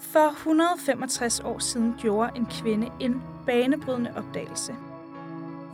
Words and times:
For 0.00 0.28
165 0.28 1.40
år 1.40 1.58
siden 1.58 1.94
gjorde 1.98 2.30
en 2.36 2.46
kvinde 2.46 2.90
en 3.00 3.22
banebrydende 3.46 4.12
opdagelse. 4.16 4.74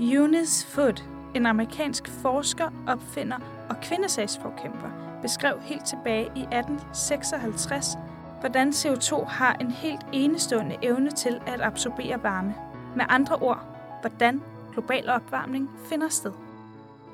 Eunice 0.00 0.66
Foote, 0.66 1.02
en 1.34 1.46
amerikansk 1.46 2.08
forsker, 2.08 2.70
opfinder 2.86 3.38
og 3.68 3.76
kvindesagsforkæmper, 3.82 5.18
beskrev 5.22 5.60
helt 5.60 5.84
tilbage 5.84 6.24
i 6.24 6.40
1856, 6.40 7.86
hvordan 8.40 8.68
CO2 8.68 9.24
har 9.24 9.54
en 9.54 9.70
helt 9.70 10.06
enestående 10.12 10.76
evne 10.82 11.10
til 11.10 11.40
at 11.46 11.60
absorbere 11.60 12.22
varme. 12.22 12.54
Med 12.96 13.04
andre 13.08 13.36
ord, 13.36 13.60
hvordan 14.00 14.42
global 14.72 15.08
opvarmning 15.08 15.70
finder 15.88 16.08
sted. 16.08 16.32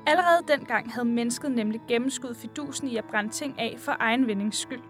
Allerede 0.07 0.43
dengang 0.47 0.93
havde 0.93 1.07
mennesket 1.07 1.51
nemlig 1.51 1.81
gennemskudt 1.87 2.37
fidusen 2.37 2.87
i 2.87 2.97
at 2.97 3.05
brænde 3.05 3.29
ting 3.31 3.59
af 3.59 3.75
for 3.79 3.95
egen 3.99 4.27
vindings 4.27 4.57
skyld. 4.57 4.81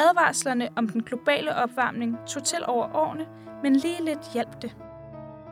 Advarslerne 0.00 0.68
om 0.76 0.88
den 0.88 1.02
globale 1.02 1.56
opvarmning 1.56 2.18
tog 2.26 2.44
til 2.44 2.58
over 2.66 2.96
årene, 2.96 3.26
men 3.62 3.76
lige 3.76 4.04
lidt 4.04 4.32
hjalp 4.34 4.62
det. 4.62 4.76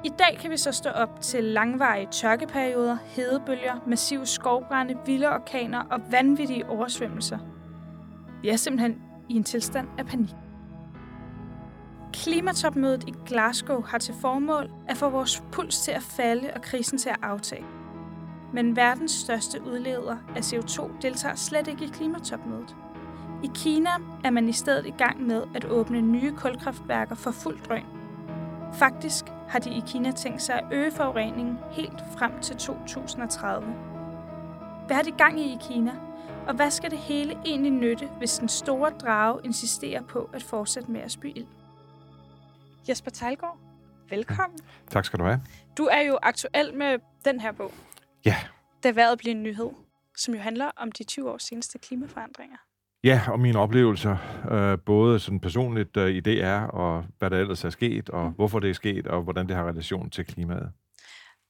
I 0.04 0.08
dag 0.08 0.38
kan 0.40 0.50
vi 0.50 0.56
så 0.56 0.72
stå 0.72 0.90
op 0.90 1.20
til 1.20 1.44
langvarige 1.44 2.08
tørkeperioder, 2.10 2.96
hedebølger, 3.04 3.74
massive 3.86 4.26
skovbrænde, 4.26 4.98
vilde 5.06 5.28
orkaner 5.28 5.82
og 5.90 6.00
vanvittige 6.10 6.68
oversvømmelser. 6.68 7.38
Vi 8.42 8.48
er 8.48 8.56
simpelthen 8.56 9.02
i 9.28 9.34
en 9.34 9.44
tilstand 9.44 9.88
af 9.98 10.06
panik. 10.06 10.34
Klimatopmødet 12.12 13.04
i 13.08 13.14
Glasgow 13.26 13.82
har 13.82 13.98
til 13.98 14.14
formål 14.20 14.70
at 14.88 14.96
få 14.96 15.08
vores 15.08 15.42
puls 15.52 15.80
til 15.80 15.92
at 15.92 16.02
falde 16.02 16.50
og 16.54 16.62
krisen 16.62 16.98
til 16.98 17.08
at 17.08 17.18
aftage. 17.22 17.64
Men 18.52 18.76
verdens 18.76 19.12
største 19.12 19.62
udleder 19.62 20.16
af 20.36 20.40
CO2 20.40 20.90
deltager 21.02 21.34
slet 21.34 21.68
ikke 21.68 21.84
i 21.84 21.88
klimatopmødet. 21.88 22.76
I 23.44 23.50
Kina 23.54 23.90
er 24.24 24.30
man 24.30 24.48
i 24.48 24.52
stedet 24.52 24.86
i 24.86 24.90
gang 24.90 25.26
med 25.26 25.42
at 25.54 25.64
åbne 25.64 26.00
nye 26.00 26.32
kulkraftværker 26.36 27.14
for 27.14 27.30
fuld 27.30 27.60
drøn. 27.60 27.84
Faktisk 28.74 29.24
har 29.48 29.58
de 29.58 29.70
i 29.70 29.82
Kina 29.86 30.10
tænkt 30.10 30.42
sig 30.42 30.54
at 30.54 30.64
øge 30.72 30.90
forureningen 30.90 31.58
helt 31.70 32.02
frem 32.18 32.40
til 32.40 32.56
2030. 32.56 33.66
Hvad 34.86 34.96
har 34.96 35.02
de 35.02 35.10
gang 35.10 35.40
i 35.40 35.52
i 35.52 35.58
Kina? 35.60 35.92
Og 36.46 36.54
hvad 36.54 36.70
skal 36.70 36.90
det 36.90 36.98
hele 36.98 37.38
egentlig 37.46 37.72
nytte, 37.72 38.08
hvis 38.18 38.38
den 38.38 38.48
store 38.48 38.90
drage 38.90 39.40
insisterer 39.44 40.02
på 40.02 40.30
at 40.32 40.42
fortsætte 40.42 40.90
med 40.90 41.00
at 41.00 41.10
spy 41.10 41.26
ild? 41.26 41.46
Jesper 42.88 43.10
Tejlgaard, 43.10 43.58
velkommen. 44.10 44.58
Tak 44.90 45.04
skal 45.04 45.18
du 45.18 45.24
have. 45.24 45.42
Du 45.76 45.84
er 45.84 46.00
jo 46.00 46.18
aktuel 46.22 46.74
med 46.74 46.98
den 47.24 47.40
her 47.40 47.52
bog. 47.52 47.72
Ja. 48.24 48.36
Da 48.82 48.90
vejret 48.90 49.18
bliver 49.18 49.34
en 49.34 49.42
nyhed, 49.42 49.70
som 50.16 50.34
jo 50.34 50.40
handler 50.40 50.70
om 50.76 50.92
de 50.92 51.04
20 51.04 51.30
års 51.30 51.42
seneste 51.42 51.78
klimaforandringer. 51.78 52.56
Ja, 53.04 53.22
og 53.28 53.40
mine 53.40 53.58
oplevelser, 53.58 54.16
øh, 54.50 54.78
både 54.78 55.20
sådan 55.20 55.40
personligt 55.40 55.96
øh, 55.96 56.10
i 56.10 56.20
DR, 56.20 56.60
og 56.60 57.04
hvad 57.18 57.30
der 57.30 57.38
ellers 57.38 57.64
er 57.64 57.70
sket, 57.70 58.10
og 58.10 58.26
mm. 58.26 58.34
hvorfor 58.34 58.58
det 58.58 58.70
er 58.70 58.74
sket, 58.74 59.06
og 59.06 59.22
hvordan 59.22 59.48
det 59.48 59.56
har 59.56 59.68
relation 59.68 60.10
til 60.10 60.24
klimaet. 60.24 60.72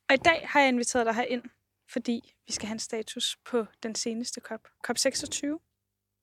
Og 0.09 0.15
i 0.15 0.19
dag 0.25 0.47
har 0.49 0.61
jeg 0.61 0.69
inviteret 0.69 1.07
dig 1.07 1.27
ind, 1.29 1.43
fordi 1.93 2.35
vi 2.47 2.53
skal 2.53 2.67
have 2.67 2.75
en 2.75 2.79
status 2.79 3.37
på 3.51 3.67
den 3.83 3.95
seneste 3.95 4.41
COP. 4.41 4.61
COP 4.87 4.99
26. 4.99 5.59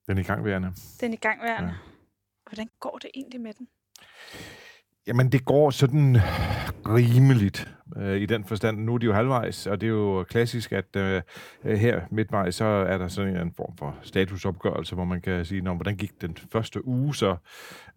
Den 0.08 0.18
er 0.18 0.22
i 0.22 0.24
gangværende. 0.24 0.74
Den 1.02 1.12
er 1.12 1.16
i 1.16 1.20
gangværende. 1.22 1.70
Ja. 1.70 1.76
Hvordan 2.50 2.70
går 2.80 2.98
det 3.02 3.10
egentlig 3.16 3.42
med 3.42 3.54
den? 3.54 3.68
Jamen, 5.08 5.32
det 5.32 5.46
går 5.46 5.70
sådan 5.70 6.16
rimeligt 6.88 7.76
øh, 7.98 8.22
i 8.22 8.26
den 8.26 8.44
forstand. 8.44 8.78
Nu 8.78 8.94
er 8.94 8.98
de 8.98 9.06
jo 9.06 9.14
halvvejs, 9.14 9.68
og 9.68 9.82
det 9.82 9.88
er 9.88 9.92
jo 9.92 10.24
klassisk, 10.24 10.72
at 10.72 10.96
øh, 10.96 11.22
øh 11.64 11.78
her 11.78 12.02
midtvejs, 12.12 12.56
så 12.56 12.66
er 12.66 12.98
der 12.98 13.08
sådan 13.08 13.38
en 13.38 13.54
form 13.58 13.78
for 13.78 13.96
statusopgørelse, 14.02 14.96
hvor 14.96 15.06
man 15.06 15.22
kan 15.22 15.46
sige, 15.46 15.62
hvordan 15.62 15.96
gik 15.96 16.22
den 16.22 16.38
første 16.52 16.88
uge 16.88 17.16
så, 17.16 17.36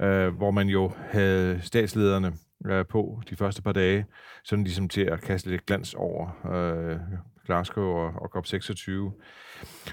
øh, 0.02 0.28
hvor 0.28 0.50
man 0.50 0.69
jo 0.69 0.92
havde 1.10 1.60
statslederne 1.62 2.32
øh, 2.66 2.84
på 2.86 3.22
de 3.30 3.36
første 3.36 3.62
par 3.62 3.72
dage, 3.72 4.06
sådan 4.44 4.64
ligesom 4.64 4.88
til 4.88 5.00
at 5.00 5.20
kaste 5.20 5.50
lidt 5.50 5.66
glans 5.66 5.94
over 5.94 6.53
øh, 6.54 6.97
Glasgow 7.47 7.84
og, 7.84 8.12
og 8.16 8.36
COP26. 8.36 8.91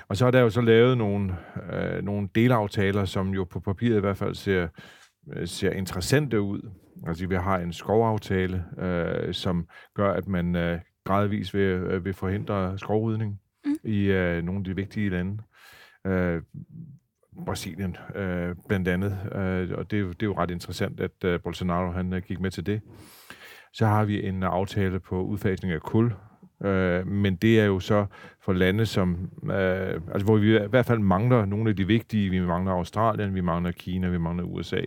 Og 0.08 0.18
så 0.18 0.26
er 0.26 0.32
der 0.32 0.40
jo 0.40 0.50
så 0.50 0.62
lavet 0.62 0.98
nogle, 0.98 1.36
øh, 1.74 2.04
nogle 2.04 2.30
delaftaler, 2.36 3.06
som 3.06 3.30
jo 3.30 3.44
på 3.44 3.60
papiret 3.60 3.98
i 3.98 4.00
hvert 4.00 4.18
fald 4.18 4.36
ser, 4.36 4.68
øh, 5.34 5.48
ser 5.48 5.72
interessante 5.72 6.42
ud. 6.42 6.72
Altså, 7.08 7.28
vi 7.28 7.36
har 7.36 7.58
en 7.58 7.74
skovaftale, 7.74 8.66
øh, 8.78 9.34
som 9.34 9.68
gør, 9.94 10.14
at 10.14 10.28
man 10.28 10.56
øh, 10.56 10.80
gradvist 11.04 11.54
vil, 11.54 11.62
øh, 11.62 12.06
vil 12.06 12.14
forhindre 12.14 12.80
skovrydning 12.80 13.40
mm. 13.66 13.76
i 13.84 14.06
øh, 14.06 14.44
nogle 14.44 14.60
af 14.60 14.64
de 14.64 14.76
vigtige 14.76 15.10
lande. 15.10 15.38
Øh, 16.08 16.42
Brasilien 17.46 17.98
øh, 18.16 18.56
blandt 18.68 18.88
andet, 18.88 19.18
øh, 19.36 19.78
og 19.78 19.92
det, 19.92 19.92
det 19.92 20.24
er 20.24 20.28
jo 20.28 20.38
ret 20.38 20.52
interessant, 20.52 21.00
at 21.00 21.24
øh, 21.26 21.40
Bolsonaro 21.42 21.92
han 21.92 22.14
øh, 22.14 22.22
gik 22.22 22.40
med 22.40 22.52
til 22.52 22.66
det. 22.66 22.82
Så 23.74 23.86
har 23.86 24.06
vi 24.06 24.28
en 24.28 24.44
aftale 24.44 25.00
på 25.00 25.24
udfasning 25.24 25.74
af 25.74 25.82
kul, 25.82 26.14
øh, 26.64 27.08
men 27.08 27.36
det 27.36 27.60
er 27.60 27.66
jo 27.66 27.80
så 27.80 28.06
for 28.42 28.54
lande, 28.54 28.86
som, 28.86 29.30
øh, 29.44 30.02
altså 30.14 30.26
hvor 30.26 30.38
vi 30.38 30.56
i 30.58 30.68
hvert 30.70 30.86
fald 30.86 31.00
mangler 31.00 31.46
nogle 31.46 31.70
af 31.70 31.76
de 31.76 31.88
vigtige. 31.88 32.30
Vi 32.30 32.40
mangler 32.40 32.72
Australien, 32.72 33.36
vi 33.36 33.42
mangler 33.42 33.72
Kina, 33.72 34.10
vi 34.10 34.18
mangler 34.18 34.44
USA. 34.44 34.82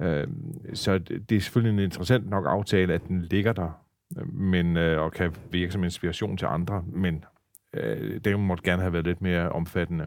Øh, 0.00 0.26
så 0.74 0.98
det, 0.98 1.32
er 1.32 1.40
selvfølgelig 1.40 1.78
en 1.78 1.84
interessant 1.84 2.30
nok 2.30 2.44
aftale, 2.48 2.94
at 2.94 3.08
den 3.08 3.22
ligger 3.22 3.52
der, 3.52 3.82
øh, 4.18 4.34
men, 4.34 4.76
øh, 4.76 5.00
og 5.00 5.12
kan 5.12 5.34
virke 5.50 5.72
som 5.72 5.84
inspiration 5.84 6.36
til 6.36 6.46
andre, 6.46 6.84
men 6.92 7.24
øh, 7.72 8.20
det 8.24 8.40
måtte 8.40 8.64
gerne 8.64 8.82
have 8.82 8.92
været 8.92 9.06
lidt 9.06 9.22
mere 9.22 9.52
omfattende. 9.52 10.06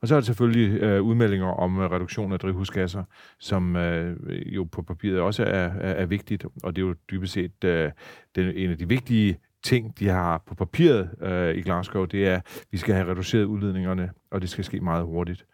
Og 0.00 0.08
så 0.08 0.14
er 0.14 0.20
der 0.20 0.24
selvfølgelig 0.24 0.82
øh, 0.82 1.02
udmeldinger 1.02 1.46
om 1.46 1.80
øh, 1.80 1.90
reduktion 1.90 2.32
af 2.32 2.38
drivhusgasser, 2.38 3.04
som 3.38 3.76
øh, 3.76 4.16
jo 4.54 4.64
på 4.64 4.82
papiret 4.82 5.20
også 5.20 5.44
er, 5.44 5.48
er, 5.48 5.92
er 5.94 6.06
vigtigt, 6.06 6.46
og 6.62 6.76
det 6.76 6.82
er 6.82 6.86
jo 6.86 6.94
dybest 7.10 7.32
set 7.32 7.64
øh, 7.64 7.90
den, 8.34 8.56
en 8.56 8.70
af 8.70 8.78
de 8.78 8.88
vigtige 8.88 9.38
ting, 9.62 9.98
de 9.98 10.08
har 10.08 10.42
på 10.46 10.54
papiret 10.54 11.10
øh, 11.22 11.56
i 11.56 11.62
Glasgow, 11.62 12.04
det 12.04 12.28
er, 12.28 12.34
at 12.36 12.64
vi 12.70 12.78
skal 12.78 12.94
have 12.94 13.10
reduceret 13.10 13.44
udledningerne, 13.44 14.10
og 14.30 14.40
det 14.40 14.50
skal 14.50 14.64
ske 14.64 14.80
meget 14.80 15.04
hurtigt. 15.04 15.46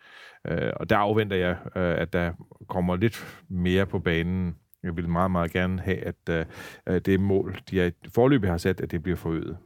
Øh, 0.49 0.73
og 0.77 0.91
der 0.91 0.97
afventer 0.97 1.37
jeg, 1.37 1.57
øh, 1.77 2.01
at 2.01 2.12
der 2.12 2.33
kommer 2.69 2.97
lidt 2.97 3.45
mere 3.49 3.87
på 3.87 3.99
banen. 3.99 4.57
Jeg 4.83 4.97
vil 4.97 5.09
meget, 5.09 5.31
meget 5.31 5.51
gerne 5.51 5.83
have, 5.83 5.99
at 5.99 6.47
øh, 6.87 7.01
det 7.01 7.21
mål, 7.21 7.61
de 7.71 7.81
er, 7.81 7.91
forløbig 8.15 8.51
har 8.51 8.59
sat, 8.59 8.81
at 8.81 8.91
det 8.91 9.03
bliver 9.03 9.17
forøget. 9.17 9.59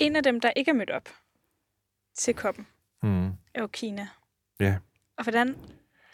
En 0.00 0.16
af 0.16 0.22
dem, 0.22 0.40
der 0.40 0.50
ikke 0.56 0.70
er 0.70 0.74
mødt 0.74 0.90
op 0.90 1.08
til 2.14 2.34
koppen, 2.34 2.66
mm. 3.02 3.26
er 3.26 3.60
jo 3.60 3.66
Kina. 3.66 4.08
Ja. 4.60 4.76
Og 5.16 5.24
hvordan 5.24 5.56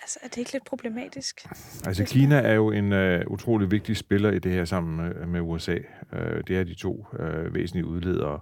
Altså, 0.03 0.19
er 0.23 0.29
det 0.29 0.37
ikke 0.37 0.53
lidt 0.53 0.65
problematisk? 0.65 1.47
Altså, 1.87 2.05
Kina 2.05 2.37
er 2.37 2.55
jo 2.55 2.71
en 2.71 2.93
uh, 2.93 3.33
utrolig 3.33 3.71
vigtig 3.71 3.97
spiller 3.97 4.31
i 4.31 4.39
det 4.39 4.53
her 4.53 4.65
sammen 4.65 4.97
med, 4.97 5.27
med 5.27 5.41
USA. 5.41 5.77
Uh, 6.13 6.41
det 6.47 6.51
er 6.51 6.65
de 6.65 6.75
to 6.75 7.07
uh, 7.13 7.55
væsentlige 7.55 7.87
udledere. 7.87 8.41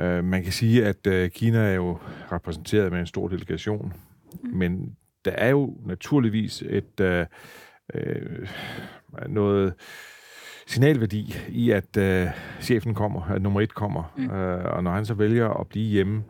Uh, 0.00 0.24
man 0.24 0.42
kan 0.42 0.52
sige, 0.52 0.86
at 0.86 1.06
uh, 1.06 1.30
Kina 1.30 1.58
er 1.58 1.74
jo 1.74 1.98
repræsenteret 2.32 2.92
med 2.92 3.00
en 3.00 3.06
stor 3.06 3.28
delegation, 3.28 3.92
mm. 4.42 4.50
men 4.50 4.96
der 5.24 5.30
er 5.30 5.48
jo 5.48 5.76
naturligvis 5.86 6.62
et 6.66 7.00
uh, 7.00 7.26
uh, 7.94 8.48
noget 9.28 9.74
signalværdi 10.66 11.34
i, 11.48 11.70
at 11.70 11.96
uh, 11.98 12.32
chefen 12.60 12.94
kommer, 12.94 13.22
at 13.22 13.42
nummer 13.42 13.60
et 13.60 13.74
kommer, 13.74 14.14
mm. 14.16 14.24
uh, 14.24 14.76
og 14.76 14.84
når 14.84 14.90
han 14.90 15.06
så 15.06 15.14
vælger 15.14 15.48
at 15.48 15.68
blive 15.68 15.90
hjemme, 15.90 16.24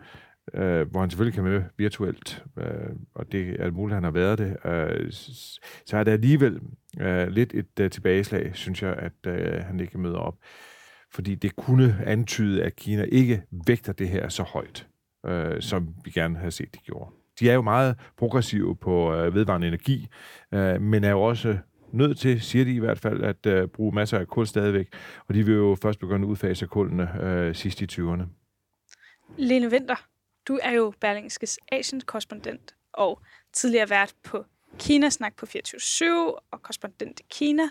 øh, 0.54 0.90
hvor 0.90 1.00
han 1.00 1.10
selvfølgelig 1.10 1.34
kan 1.34 1.44
med 1.44 1.62
virtuelt, 1.76 2.44
øh, 2.58 2.66
og 3.14 3.32
det 3.32 3.56
er 3.60 3.70
muligt, 3.70 3.92
at 3.92 3.96
han 3.96 4.04
har 4.04 4.10
været 4.10 4.38
det, 4.38 4.56
øh, 4.64 5.12
så 5.86 5.96
er 5.96 6.04
det 6.04 6.12
alligevel 6.12 6.60
øh, 7.00 7.28
lidt 7.28 7.54
et 7.54 7.80
øh, 7.80 7.90
tilbageslag, 7.90 8.50
synes 8.54 8.82
jeg, 8.82 8.94
at 8.94 9.26
øh, 9.26 9.64
han 9.64 9.80
ikke 9.80 9.98
møder 9.98 10.18
op. 10.18 10.36
Fordi 11.14 11.34
det 11.34 11.56
kunne 11.56 11.98
antyde, 12.06 12.64
at 12.64 12.76
Kina 12.76 13.02
ikke 13.02 13.42
vægter 13.66 13.92
det 13.92 14.08
her 14.08 14.28
så 14.28 14.42
højt, 14.42 14.86
øh, 15.26 15.62
som 15.62 15.94
vi 16.04 16.10
gerne 16.10 16.38
havde 16.38 16.50
set, 16.50 16.74
de 16.74 16.78
gjorde. 16.78 17.10
De 17.40 17.50
er 17.50 17.54
jo 17.54 17.62
meget 17.62 17.96
progressive 18.16 18.76
på 18.76 19.14
øh, 19.14 19.34
vedvarende 19.34 19.68
energi, 19.68 20.08
øh, 20.52 20.80
men 20.80 21.04
er 21.04 21.10
jo 21.10 21.22
også 21.22 21.58
nødt 21.92 22.18
til, 22.18 22.40
siger 22.40 22.64
de 22.64 22.74
i 22.74 22.78
hvert 22.78 22.98
fald, 22.98 23.22
at 23.22 23.46
øh, 23.46 23.68
bruge 23.68 23.94
masser 23.94 24.18
af 24.18 24.28
kul 24.28 24.46
stadigvæk, 24.46 24.88
og 25.28 25.34
de 25.34 25.46
vil 25.46 25.54
jo 25.54 25.76
først 25.82 25.98
begynde 25.98 26.26
at 26.26 26.30
udfase 26.30 26.66
kullene 26.66 27.22
øh, 27.22 27.54
sidst 27.54 27.82
i 27.82 27.86
20'erne. 27.92 28.22
Lene 29.36 29.70
Vinter, 29.70 30.06
du 30.48 30.58
er 30.62 30.72
jo 30.72 30.92
Berlingskes 31.00 31.58
Asien-korrespondent 31.72 32.74
og 32.92 33.20
tidligere 33.52 33.90
vært 33.90 34.14
på 34.22 34.44
Kina-snak 34.78 35.36
på 35.36 35.46
24-7 35.46 36.04
og 36.50 36.62
korrespondent 36.62 37.20
i 37.20 37.24
Kina. 37.30 37.62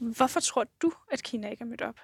Hvorfor 0.00 0.40
tror 0.40 0.64
du, 0.82 0.92
at 1.12 1.22
Kina 1.22 1.48
ikke 1.48 1.62
er 1.62 1.66
mødt 1.66 1.82
op? 1.82 1.96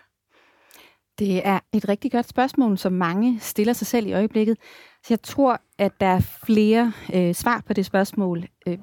Det 1.19 1.47
er 1.47 1.59
et 1.73 1.89
rigtig 1.89 2.13
godt 2.13 2.29
spørgsmål, 2.29 2.79
som 2.79 2.93
mange 2.93 3.41
stiller 3.41 3.73
sig 3.73 3.87
selv 3.87 4.07
i 4.07 4.13
øjeblikket. 4.13 4.57
Så 5.03 5.07
jeg 5.11 5.23
tror, 5.23 5.61
at 5.79 5.93
der 6.01 6.07
er 6.07 6.21
flere 6.47 6.93
øh, 7.15 7.35
svar 7.35 7.63
på 7.67 7.73
det 7.73 7.87
spørgsmål. 7.87 8.45
Øh, 8.67 8.79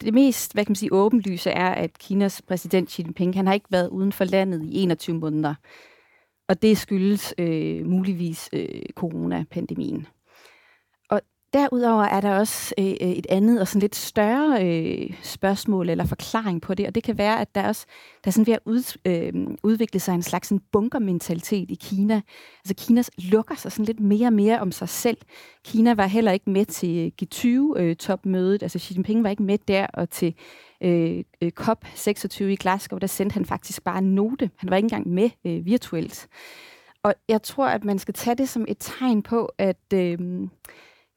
det 0.00 0.14
mest 0.14 0.52
hvad 0.52 0.64
kan 0.64 0.70
man 0.70 0.76
sige, 0.76 0.92
åbenlyse 0.92 1.50
er, 1.50 1.68
at 1.70 1.98
Kinas 1.98 2.42
præsident 2.42 2.90
Xi 2.90 3.02
Jinping 3.02 3.34
han 3.34 3.46
har 3.46 3.54
ikke 3.54 3.66
været 3.70 3.88
uden 3.88 4.12
for 4.12 4.24
landet 4.24 4.64
i 4.64 4.82
21 4.82 5.18
måneder. 5.18 5.54
Og 6.48 6.62
det 6.62 6.78
skyldes 6.78 7.34
øh, 7.38 7.86
muligvis 7.86 8.50
øh, 8.52 8.82
coronapandemien. 8.94 10.06
Derudover 11.52 12.02
er 12.02 12.20
der 12.20 12.38
også 12.38 12.74
øh, 12.78 12.86
øh, 12.86 13.10
et 13.10 13.26
andet 13.28 13.60
og 13.60 13.68
sådan 13.68 13.80
lidt 13.80 13.96
større 13.96 14.66
øh, 14.66 15.14
spørgsmål 15.22 15.88
eller 15.88 16.04
forklaring 16.04 16.62
på 16.62 16.74
det, 16.74 16.86
og 16.86 16.94
det 16.94 17.02
kan 17.02 17.18
være, 17.18 17.40
at 17.40 17.54
der 17.54 17.68
også 17.68 17.86
der 18.24 18.28
er 18.28 18.32
sådan 18.32 18.46
ved 18.46 18.54
at 18.54 18.60
ud, 18.64 18.98
øh, 19.04 19.56
udvikle 19.62 20.00
sig 20.00 20.14
en 20.14 20.22
slags 20.22 20.50
en 20.50 20.60
bunkermentalitet 20.72 21.70
i 21.70 21.74
Kina. 21.74 22.20
Altså 22.64 22.86
Kina 22.86 23.02
lukker 23.18 23.54
sig 23.54 23.72
sådan 23.72 23.84
lidt 23.84 24.00
mere 24.00 24.26
og 24.26 24.32
mere 24.32 24.60
om 24.60 24.72
sig 24.72 24.88
selv. 24.88 25.16
Kina 25.64 25.94
var 25.94 26.06
heller 26.06 26.32
ikke 26.32 26.50
med 26.50 26.64
til 26.64 27.12
G20-topmødet, 27.22 28.52
øh, 28.52 28.54
øh 28.54 28.58
altså 28.62 28.78
Xi 28.78 28.94
Jinping 28.94 29.24
var 29.24 29.30
ikke 29.30 29.42
med 29.42 29.58
der, 29.68 29.86
og 29.86 30.10
til 30.10 30.34
øh, 30.82 31.24
øh 31.42 31.52
COP26 31.60 32.44
i 32.44 32.56
Glasgow, 32.56 32.98
der 32.98 33.06
sendte 33.06 33.34
han 33.34 33.44
faktisk 33.44 33.84
bare 33.84 33.98
en 33.98 34.14
note. 34.14 34.50
Han 34.56 34.70
var 34.70 34.76
ikke 34.76 34.86
engang 34.86 35.08
med 35.08 35.30
øh, 35.46 35.66
virtuelt. 35.66 36.28
Og 37.02 37.14
jeg 37.28 37.42
tror, 37.42 37.66
at 37.66 37.84
man 37.84 37.98
skal 37.98 38.14
tage 38.14 38.34
det 38.34 38.48
som 38.48 38.64
et 38.68 38.76
tegn 38.80 39.22
på, 39.22 39.52
at 39.58 39.92
øh, 39.94 40.18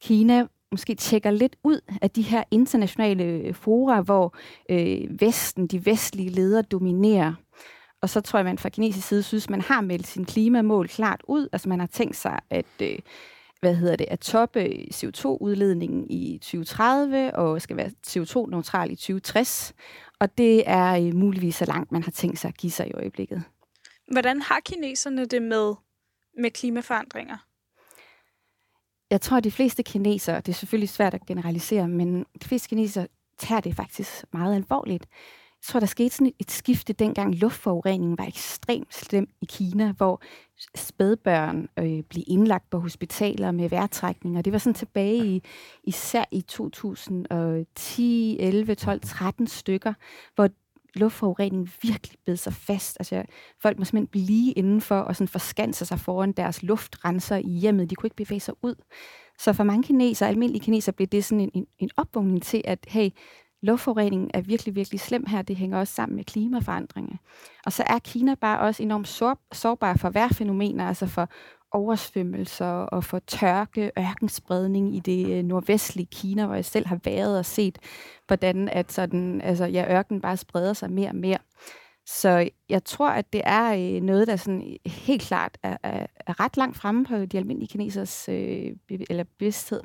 Kina 0.02 0.48
måske 0.72 0.96
tjekker 0.96 1.32
lidt 1.32 1.56
ud 1.64 1.80
af 2.02 2.12
de 2.12 2.22
her 2.22 2.44
internationale 2.52 3.24
øh, 3.24 3.54
fora, 3.54 4.02
hvor 4.02 4.36
øh, 4.70 5.22
Vesten, 5.22 5.68
de 5.68 5.86
vestlige 5.86 6.30
ledere 6.30 6.62
dominerer. 6.62 7.34
Og 8.02 8.10
så 8.10 8.22
tror 8.22 8.40
jeg, 8.40 8.46
man 8.46 8.58
fra 8.58 8.70
kinesisk 8.70 9.08
side 9.08 9.24
synes, 9.24 9.50
man 9.50 9.62
har 9.62 9.82
meldt 9.82 10.08
sin 10.08 10.26
klimamål 10.26 10.88
klart 10.88 11.22
ud. 11.28 11.48
Altså 11.52 11.70
man 11.70 11.80
har 11.80 11.88
tænkt 11.88 12.16
sig 12.16 12.40
at, 12.50 12.66
øh, 12.82 13.00
hvad 13.60 13.76
hedder 13.76 13.96
det, 13.96 14.08
at 14.10 14.20
toppe 14.20 14.60
øh, 14.64 14.88
CO2-udledningen 14.94 16.06
i 16.10 16.38
2030 16.38 17.36
og 17.36 17.62
skal 17.62 17.78
være 17.78 17.92
CO2-neutral 18.08 18.92
i 18.92 18.96
2060. 18.96 19.74
Og 20.20 20.38
det 20.38 20.64
er 20.66 21.08
øh, 21.08 21.16
muligvis 21.16 21.56
så 21.56 21.66
langt, 21.66 21.92
man 21.92 22.04
har 22.04 22.12
tænkt 22.12 22.40
sig 22.40 22.48
at 22.48 22.58
give 22.58 22.72
sig 22.72 22.88
i 22.88 22.94
øjeblikket. 22.94 23.44
Hvordan 24.12 24.42
har 24.42 24.60
kineserne 24.60 25.26
det 25.26 25.42
med, 25.42 25.74
med 26.38 26.52
klimaforandringer? 26.52 27.38
Jeg 29.12 29.22
tror, 29.22 29.38
at 29.38 29.44
de 29.44 29.52
fleste 29.52 29.84
kinesere, 29.84 30.36
det 30.36 30.50
er 30.50 30.54
selvfølgelig 30.54 30.90
svært 30.90 31.14
at 31.14 31.26
generalisere, 31.26 31.88
men 31.88 32.20
de 32.20 32.48
fleste 32.48 32.70
kinesere 32.70 33.08
tager 33.38 33.62
det 33.62 33.76
faktisk 33.76 34.26
meget 34.34 34.56
alvorligt. 34.56 35.08
Jeg 35.66 35.68
tror, 35.68 35.80
der 35.80 35.88
skete 35.88 36.10
sådan 36.10 36.34
et, 36.40 36.52
skifte 36.52 36.94
dengang 36.94 37.36
luftforureningen 37.36 38.18
var 38.18 38.26
ekstremt 38.26 38.96
slem 38.96 39.28
i 39.42 39.46
Kina, 39.46 39.92
hvor 39.92 40.22
spædbørn 40.76 41.70
øh, 41.80 42.04
blev 42.04 42.24
indlagt 42.28 42.70
på 42.70 42.80
hospitaler 42.80 43.52
med 43.52 43.70
vejrtrækning, 43.70 44.38
og 44.38 44.46
det 44.46 44.54
var 44.54 44.60
sådan 44.60 44.74
tilbage 44.74 45.26
i, 45.26 45.44
især 45.84 46.24
i 46.32 46.42
2010, 46.42 48.38
11, 48.40 48.76
12, 48.76 49.02
13 49.02 49.48
stykker, 49.48 49.94
hvor 50.36 50.50
luftforureningen 50.96 51.70
virkelig 51.82 52.20
bed 52.26 52.38
sig 52.38 52.54
fast. 52.54 52.98
Altså, 53.00 53.24
folk 53.62 53.78
må 53.80 53.86
simpelthen 53.86 54.08
blive 54.08 54.52
indenfor 54.54 55.00
og 55.00 55.16
sådan 55.16 55.28
forskanse 55.28 55.86
sig 55.86 56.00
foran 56.00 56.32
deres 56.32 56.64
luftrenser 56.64 57.36
i 57.36 57.50
hjemmet. 57.50 57.90
De 57.90 57.96
kunne 57.96 58.08
ikke 58.08 58.16
bevæge 58.16 58.40
sig 58.40 58.54
ud. 58.62 58.76
Så 59.40 59.54
for 59.54 59.64
mange 59.64 59.84
kinesere, 59.84 60.30
almindelige 60.30 60.64
kinesere, 60.64 60.94
blev 60.94 61.08
det 61.08 61.26
sådan 61.26 61.42
en, 61.42 61.52
en, 61.54 61.66
en 61.80 61.90
opvågning 61.98 62.44
til, 62.44 62.62
at 62.66 62.80
hey, 62.88 63.10
luftforureningen 63.62 64.32
er 64.34 64.42
virkelig, 64.42 64.76
virkelig 64.76 65.00
slem 65.00 65.26
her. 65.26 65.42
Det 65.42 65.56
hænger 65.56 65.80
også 65.80 65.94
sammen 65.94 66.16
med 66.16 66.24
klimaforandringer. 66.24 67.18
Og 67.66 67.74
så 67.74 67.84
er 67.88 68.00
Kina 68.00 68.36
bare 68.36 68.60
også 68.60 68.84
enormt 68.84 69.08
sår, 69.08 69.38
sårbar 69.54 69.96
for 69.96 70.10
vejrfænomener, 70.10 70.88
altså 70.88 71.08
for 71.08 71.30
oversvømmelser 71.76 72.66
og 72.66 73.04
for 73.04 73.20
tørke, 73.20 73.92
ørkenspredning 74.00 74.96
i 74.96 75.00
det 75.00 75.38
øh, 75.38 75.44
nordvestlige 75.44 76.08
Kina, 76.12 76.46
hvor 76.46 76.56
jeg 76.56 76.66
selv 76.66 76.88
har 76.88 77.00
været 77.04 77.38
og 77.40 77.46
set, 77.46 77.80
hvordan 78.28 78.70
at 78.70 78.92
sådan, 78.92 79.42
altså, 79.42 79.66
ja, 79.66 79.98
ørken 79.98 80.22
bare 80.22 80.38
spreder 80.38 80.74
sig 80.74 80.92
mere 80.92 81.10
og 81.10 81.16
mere. 81.16 81.38
Så 82.06 82.50
jeg 82.70 82.84
tror, 82.84 83.10
at 83.10 83.34
det 83.34 83.42
er 83.46 83.74
øh, 83.74 84.02
noget, 84.02 84.28
der 84.28 84.36
sådan 84.36 84.78
helt 84.86 85.22
klart 85.22 85.58
er, 85.64 85.78
er, 85.84 86.08
er 86.28 86.40
ret 86.40 86.58
langt 86.58 86.78
fremme 86.78 87.06
på 87.06 87.26
de 87.26 87.38
almindelige 87.38 87.70
kinesers 87.70 88.30
øh, 88.30 88.76
eller 88.90 89.24
bevidsthed. 89.40 89.82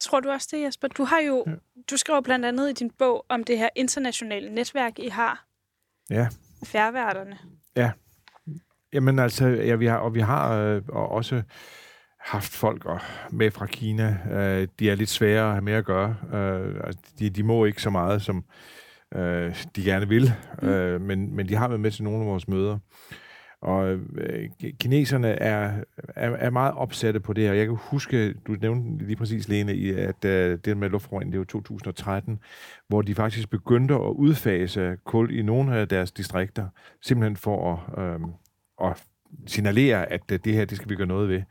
Tror 0.00 0.20
du 0.20 0.30
også 0.30 0.48
det, 0.50 0.62
Jesper? 0.62 0.88
Du 0.88 1.04
har 1.04 1.20
jo, 1.20 1.44
ja. 1.46 1.52
du 1.90 1.96
skriver 1.96 2.20
blandt 2.20 2.44
andet 2.44 2.70
i 2.70 2.72
din 2.72 2.90
bog 2.90 3.26
om 3.28 3.44
det 3.44 3.58
her 3.58 3.68
internationale 3.76 4.54
netværk, 4.54 4.98
I 4.98 5.08
har. 5.08 5.46
Ja. 6.10 6.28
Færværterne. 6.64 7.38
Ja. 7.76 7.90
Jamen 8.92 9.18
altså, 9.18 9.46
ja, 9.46 9.74
vi 9.74 9.86
har, 9.86 9.96
og 9.96 10.14
vi 10.14 10.20
har 10.20 10.54
øh, 10.54 10.82
også 10.88 11.42
haft 12.18 12.52
folk 12.52 12.86
med 13.32 13.50
fra 13.50 13.66
Kina. 13.66 14.18
Øh, 14.30 14.68
de 14.78 14.90
er 14.90 14.94
lidt 14.94 15.10
svære 15.10 15.46
at 15.46 15.52
have 15.52 15.64
med 15.64 15.72
at 15.72 15.84
gøre. 15.84 16.16
Øh, 16.32 16.74
altså, 16.84 17.00
de, 17.18 17.30
de 17.30 17.42
må 17.42 17.64
ikke 17.64 17.82
så 17.82 17.90
meget, 17.90 18.22
som 18.22 18.44
øh, 19.14 19.64
de 19.76 19.84
gerne 19.84 20.08
vil, 20.08 20.32
mm. 20.62 20.68
øh, 20.68 21.00
men, 21.00 21.36
men 21.36 21.48
de 21.48 21.54
har 21.54 21.68
været 21.68 21.80
med 21.80 21.90
til 21.90 22.04
nogle 22.04 22.20
af 22.20 22.26
vores 22.26 22.48
møder. 22.48 22.78
Og 23.60 23.92
øh, 24.14 24.48
kineserne 24.80 25.28
er, 25.28 25.72
er, 26.08 26.30
er 26.30 26.50
meget 26.50 26.74
opsatte 26.74 27.20
på 27.20 27.32
det 27.32 27.44
her. 27.44 27.52
Jeg 27.52 27.66
kan 27.66 27.78
huske, 27.80 28.32
du 28.32 28.52
nævnte 28.52 29.04
lige 29.04 29.16
præcis, 29.16 29.48
Lene, 29.48 29.74
i, 29.74 29.90
at 29.90 30.24
øh, 30.24 30.58
det 30.64 30.76
med 30.76 30.90
luftforurening, 30.90 31.32
det 31.32 31.38
var 31.38 31.44
2013, 31.44 32.38
hvor 32.88 33.02
de 33.02 33.14
faktisk 33.14 33.50
begyndte 33.50 33.94
at 33.94 34.00
udfase 34.00 34.96
kul 35.04 35.38
i 35.38 35.42
nogle 35.42 35.76
af 35.76 35.88
deres 35.88 36.12
distrikter, 36.12 36.66
simpelthen 37.02 37.36
for 37.36 37.88
at, 37.96 38.04
øh, 38.04 38.20
at 38.84 39.02
signalere, 39.46 40.12
at 40.12 40.22
øh, 40.32 40.38
det 40.44 40.54
her, 40.54 40.64
det 40.64 40.76
skal 40.76 40.90
vi 40.90 40.94
gøre 40.94 41.06
noget 41.06 41.28
ved. 41.28 41.42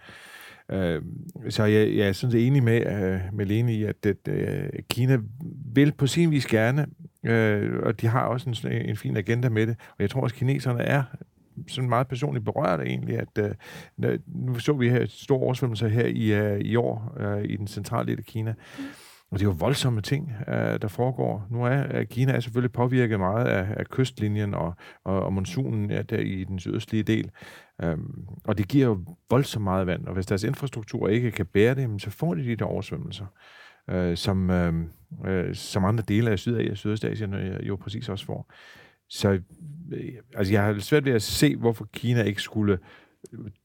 Øh, 0.71 1.01
så 1.49 1.63
jeg, 1.63 1.95
jeg 1.95 2.07
er 2.07 2.11
sådan 2.11 2.31
set 2.31 2.47
enig 2.47 2.63
med, 2.63 2.85
øh, 2.85 3.19
med 3.33 3.45
Lene 3.45 3.73
i, 3.73 3.83
at, 3.83 4.05
at 4.05 4.27
øh, 4.29 4.69
Kina 4.89 5.17
vil 5.73 5.91
på 5.91 6.07
sin 6.07 6.31
vis 6.31 6.45
gerne, 6.45 6.87
øh, 7.23 7.79
og 7.83 8.01
de 8.01 8.07
har 8.07 8.25
også 8.25 8.49
en, 8.49 8.71
en 8.71 8.95
fin 8.95 9.17
agenda 9.17 9.49
med 9.49 9.67
det, 9.67 9.75
og 9.89 9.95
jeg 9.99 10.09
tror 10.09 10.21
også, 10.21 10.33
at 10.33 10.39
kineserne 10.39 10.83
er 10.83 11.03
sådan 11.67 11.89
meget 11.89 12.07
personligt 12.07 12.45
berørt 12.45 12.81
egentlig, 12.81 13.19
at 13.19 13.55
uh, 14.03 14.09
nu 14.27 14.59
så 14.59 14.73
vi 14.73 14.89
her 14.89 15.05
store 15.09 15.39
oversvømmelser 15.39 15.87
her 15.87 16.05
i, 16.05 16.53
uh, 16.53 16.59
i 16.59 16.75
år 16.75 17.17
uh, 17.19 17.43
i 17.43 17.55
den 17.55 17.67
centrale 17.67 18.07
del 18.07 18.17
af 18.17 18.25
Kina. 18.25 18.53
Mm. 18.79 18.83
Og 19.31 19.39
det 19.39 19.45
er 19.45 19.49
jo 19.49 19.55
voldsomme 19.59 20.01
ting, 20.01 20.31
øh, 20.47 20.81
der 20.81 20.87
foregår. 20.87 21.47
Nu 21.51 21.63
er 21.63 21.97
øh, 21.97 22.05
Kina 22.05 22.31
er 22.31 22.39
selvfølgelig 22.39 22.71
påvirket 22.71 23.19
meget 23.19 23.45
af, 23.45 23.73
af 23.77 23.85
kystlinjen 23.85 24.53
og, 24.53 24.73
og, 25.03 25.23
og 25.23 25.33
monsunen 25.33 25.91
ja, 25.91 26.01
der 26.01 26.17
i 26.17 26.43
den 26.43 26.59
sydøstlige 26.59 27.03
del. 27.03 27.31
Um, 27.83 28.27
og 28.43 28.57
det 28.57 28.67
giver 28.67 28.85
jo 28.85 28.99
voldsomt 29.29 29.63
meget 29.63 29.87
vand, 29.87 30.05
og 30.05 30.13
hvis 30.13 30.25
deres 30.25 30.43
infrastruktur 30.43 31.07
ikke 31.07 31.31
kan 31.31 31.45
bære 31.45 31.75
det, 31.75 32.01
så 32.01 32.09
får 32.09 32.33
de 32.33 32.43
de 32.43 32.55
der 32.55 32.65
oversvømmelser, 32.65 33.25
uh, 33.93 34.15
som, 34.15 34.49
uh, 34.49 35.53
som 35.53 35.85
andre 35.85 36.03
dele 36.07 36.31
af 36.31 36.39
Sydasien 36.39 36.71
og 36.71 36.77
Sydøstasien 36.77 37.33
jo 37.63 37.75
præcis 37.75 38.09
også 38.09 38.25
får. 38.25 38.51
Så 39.09 39.29
øh, 39.91 40.13
altså, 40.35 40.53
jeg 40.53 40.63
har 40.63 40.79
svært 40.79 41.05
ved 41.05 41.13
at 41.13 41.21
se, 41.21 41.55
hvorfor 41.55 41.87
Kina 41.93 42.23
ikke 42.23 42.41
skulle 42.41 42.79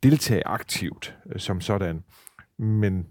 deltage 0.03 0.47
aktivt 0.47 1.17
øh, 1.33 1.41
som 1.41 1.61
sådan. 1.61 2.05
Men 2.59 3.07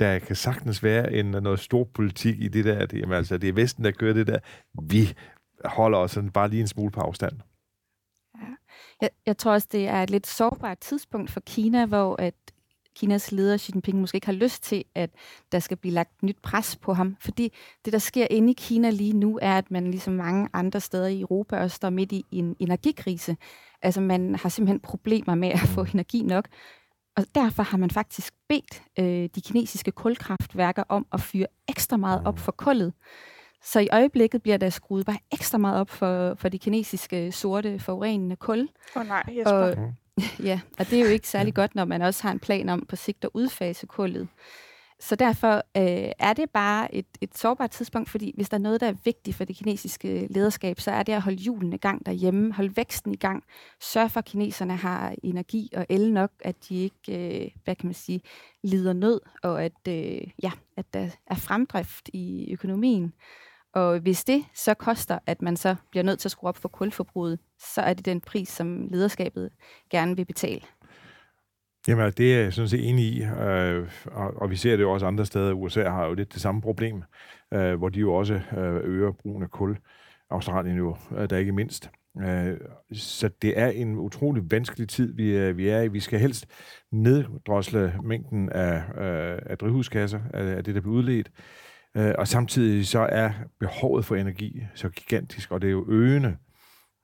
der 0.00 0.18
kan 0.18 0.36
sagtens 0.36 0.82
være 0.82 1.12
en, 1.12 1.26
noget 1.26 1.60
stor 1.60 1.84
politik 1.84 2.40
i 2.40 2.48
det 2.48 2.64
der. 2.64 2.86
Det, 2.86 2.98
jamen, 3.00 3.14
altså, 3.14 3.38
det 3.38 3.48
er 3.48 3.52
Vesten, 3.52 3.84
der 3.84 3.90
kører 3.90 4.14
det 4.14 4.26
der. 4.26 4.38
Vi 4.82 5.14
holder 5.64 5.98
os 5.98 6.10
sådan 6.10 6.30
bare 6.30 6.48
lige 6.48 6.60
en 6.60 6.68
smule 6.68 6.90
på 6.90 7.00
afstand. 7.00 7.32
Ja. 8.34 8.46
Jeg, 9.00 9.10
jeg 9.26 9.38
tror 9.38 9.52
også, 9.52 9.68
det 9.72 9.88
er 9.88 10.02
et 10.02 10.10
lidt 10.10 10.26
sårbart 10.26 10.78
tidspunkt 10.78 11.30
for 11.30 11.40
Kina, 11.40 11.86
hvor 11.86 12.16
at 12.18 12.34
Kinas 12.96 13.32
leder 13.32 13.58
Xi 13.58 13.72
Jinping 13.74 14.00
måske 14.00 14.16
ikke 14.16 14.26
har 14.26 14.32
lyst 14.32 14.62
til, 14.62 14.84
at 14.94 15.10
der 15.52 15.58
skal 15.58 15.76
blive 15.76 15.94
lagt 15.94 16.22
nyt 16.22 16.38
pres 16.42 16.76
på 16.76 16.92
ham. 16.92 17.16
Fordi 17.20 17.52
det, 17.84 17.92
der 17.92 17.98
sker 17.98 18.26
inde 18.30 18.50
i 18.50 18.54
Kina 18.58 18.90
lige 18.90 19.12
nu, 19.12 19.38
er, 19.42 19.58
at 19.58 19.70
man 19.70 19.90
ligesom 19.90 20.12
mange 20.12 20.48
andre 20.52 20.80
steder 20.80 21.06
i 21.06 21.20
Europa 21.20 21.56
også 21.56 21.76
står 21.76 21.90
midt 21.90 22.12
i 22.12 22.24
en 22.30 22.56
energikrise. 22.58 23.36
Altså 23.82 24.00
man 24.00 24.34
har 24.34 24.48
simpelthen 24.48 24.80
problemer 24.80 25.34
med 25.34 25.48
at 25.48 25.58
få 25.58 25.86
energi 25.94 26.22
nok. 26.22 26.48
Og 27.20 27.26
derfor 27.34 27.62
har 27.62 27.78
man 27.78 27.90
faktisk 27.90 28.34
bedt 28.48 28.82
øh, 28.98 29.28
de 29.34 29.40
kinesiske 29.40 29.90
kulkraftværker 29.90 30.82
om 30.88 31.06
at 31.12 31.20
fyre 31.20 31.46
ekstra 31.68 31.96
meget 31.96 32.22
op 32.24 32.38
for 32.38 32.52
kullet. 32.52 32.92
Så 33.62 33.80
i 33.80 33.88
øjeblikket 33.92 34.42
bliver 34.42 34.56
der 34.56 34.70
skruet 34.70 35.06
bare 35.06 35.18
ekstra 35.32 35.58
meget 35.58 35.80
op 35.80 35.90
for, 35.90 36.34
for 36.34 36.48
de 36.48 36.58
kinesiske 36.58 37.32
sorte 37.32 37.78
forurenende 37.78 38.36
kul. 38.36 38.68
Åh 38.96 39.02
oh, 39.02 39.08
nej, 39.08 39.22
Jesper. 39.28 39.52
Og, 39.52 39.94
Ja, 40.48 40.60
og 40.78 40.90
det 40.90 41.00
er 41.00 41.04
jo 41.04 41.10
ikke 41.10 41.28
særlig 41.28 41.54
godt, 41.54 41.74
når 41.74 41.84
man 41.84 42.02
også 42.02 42.22
har 42.22 42.30
en 42.32 42.38
plan 42.38 42.68
om 42.68 42.86
på 42.88 42.96
sigt 42.96 43.24
at 43.24 43.30
udfase 43.34 43.86
kullet. 43.86 44.28
Så 45.00 45.16
derfor 45.16 45.54
øh, 45.54 46.12
er 46.18 46.32
det 46.32 46.50
bare 46.50 46.94
et, 46.94 47.06
et 47.20 47.38
sårbart 47.38 47.70
tidspunkt, 47.70 48.10
fordi 48.10 48.32
hvis 48.36 48.48
der 48.48 48.56
er 48.56 48.60
noget, 48.60 48.80
der 48.80 48.88
er 48.88 48.94
vigtigt 49.04 49.36
for 49.36 49.44
det 49.44 49.56
kinesiske 49.56 50.26
lederskab, 50.30 50.80
så 50.80 50.90
er 50.90 51.02
det 51.02 51.12
at 51.12 51.22
holde 51.22 51.42
julen 51.42 51.72
i 51.72 51.76
gang 51.76 52.06
derhjemme, 52.06 52.52
holde 52.52 52.76
væksten 52.76 53.12
i 53.14 53.16
gang, 53.16 53.44
sørge 53.80 54.08
for, 54.08 54.18
at 54.18 54.24
kineserne 54.24 54.76
har 54.76 55.14
energi 55.22 55.70
og 55.76 55.86
el 55.88 56.12
nok, 56.12 56.30
at 56.40 56.56
de 56.68 56.76
ikke, 56.76 57.44
øh, 57.44 57.50
hvad 57.64 57.76
kan 57.76 57.86
man 57.86 57.94
sige, 57.94 58.20
lider 58.62 58.92
nød, 58.92 59.20
og 59.42 59.64
at, 59.64 59.88
øh, 59.88 60.20
ja, 60.42 60.50
at 60.76 60.94
der 60.94 61.10
er 61.26 61.34
fremdrift 61.34 62.10
i 62.12 62.52
økonomien. 62.52 63.12
Og 63.74 63.98
hvis 63.98 64.24
det 64.24 64.44
så 64.54 64.74
koster, 64.74 65.18
at 65.26 65.42
man 65.42 65.56
så 65.56 65.76
bliver 65.90 66.04
nødt 66.04 66.18
til 66.18 66.28
at 66.28 66.32
skrue 66.32 66.48
op 66.48 66.56
for 66.56 66.68
kulforbruget, 66.68 67.38
så 67.58 67.80
er 67.80 67.94
det 67.94 68.04
den 68.04 68.20
pris, 68.20 68.48
som 68.48 68.88
lederskabet 68.90 69.50
gerne 69.90 70.16
vil 70.16 70.24
betale. 70.24 70.62
Jamen, 71.88 72.12
det 72.16 72.34
er 72.34 72.42
jeg 72.42 72.52
sådan 72.52 72.68
set 72.68 72.88
enig 72.88 73.04
i, 73.04 73.22
øh, 73.22 73.88
og, 74.06 74.36
og 74.36 74.50
vi 74.50 74.56
ser 74.56 74.76
det 74.76 74.82
jo 74.82 74.92
også 74.92 75.06
andre 75.06 75.26
steder. 75.26 75.52
USA 75.52 75.88
har 75.88 76.06
jo 76.06 76.14
lidt 76.14 76.32
det 76.32 76.40
samme 76.40 76.60
problem, 76.60 77.02
øh, 77.54 77.74
hvor 77.74 77.88
de 77.88 78.00
jo 78.00 78.14
også 78.14 78.34
øh, 78.34 78.80
øger 78.84 79.12
brugen 79.12 79.42
af 79.42 79.50
kul. 79.50 79.76
Australien 80.30 80.76
jo, 80.76 80.96
øh, 81.16 81.30
der 81.30 81.36
ikke 81.36 81.52
mindst. 81.52 81.90
Øh, 82.22 82.56
så 82.92 83.30
det 83.42 83.58
er 83.58 83.68
en 83.68 83.98
utrolig 83.98 84.50
vanskelig 84.50 84.88
tid, 84.88 85.14
vi 85.14 85.36
er, 85.36 85.52
vi 85.52 85.68
er 85.68 85.80
i. 85.82 85.88
Vi 85.88 86.00
skal 86.00 86.20
helst 86.20 86.46
neddrosle 86.90 87.94
mængden 88.02 88.48
af, 88.48 88.76
øh, 88.76 89.38
af 89.46 89.58
drivhuskasser, 89.58 90.20
af, 90.34 90.64
det, 90.64 90.74
der 90.74 90.80
bliver 90.80 90.96
udledt. 90.96 91.30
Øh, 91.96 92.14
og 92.18 92.28
samtidig 92.28 92.86
så 92.86 93.00
er 93.00 93.30
behovet 93.60 94.04
for 94.04 94.16
energi 94.16 94.62
så 94.74 94.88
gigantisk, 94.88 95.52
og 95.52 95.62
det 95.62 95.68
er 95.68 95.72
jo 95.72 95.84
øgende. 95.88 96.36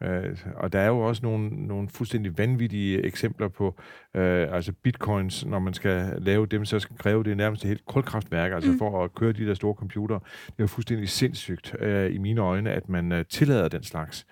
Øh, 0.03 0.39
og 0.57 0.73
der 0.73 0.79
er 0.79 0.87
jo 0.87 1.01
også 1.01 1.23
nogle, 1.23 1.67
nogle 1.67 1.89
fuldstændig 1.89 2.39
vanvittige 2.39 3.05
eksempler 3.05 3.49
på, 3.49 3.81
øh, 4.15 4.55
altså 4.55 4.73
bitcoins, 4.73 5.47
når 5.47 5.59
man 5.59 5.75
skal 5.75 6.15
lave 6.19 6.47
dem, 6.47 6.65
så 6.65 6.79
skal 6.79 6.97
kræve 6.97 7.25
det 7.25 7.37
nærmest 7.37 7.63
et 7.63 7.69
helt 7.69 7.87
kulkraftværk, 7.87 8.53
altså 8.53 8.71
mm. 8.71 8.79
for 8.79 9.05
at 9.05 9.15
køre 9.15 9.33
de 9.33 9.47
der 9.47 9.55
store 9.55 9.75
computer. 9.75 10.19
Det 10.19 10.49
er 10.49 10.55
jo 10.61 10.67
fuldstændig 10.67 11.09
sindssygt 11.09 11.75
øh, 11.81 12.15
i 12.15 12.19
mine 12.19 12.41
øjne, 12.41 12.71
at 12.71 12.89
man 12.89 13.13
øh, 13.13 13.25
tillader 13.25 13.69
den 13.69 13.83
slags. 13.83 14.27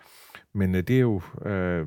Men 0.54 0.74
øh, 0.74 0.82
det 0.82 0.96
er 0.96 1.00
jo 1.00 1.22
øh, 1.46 1.86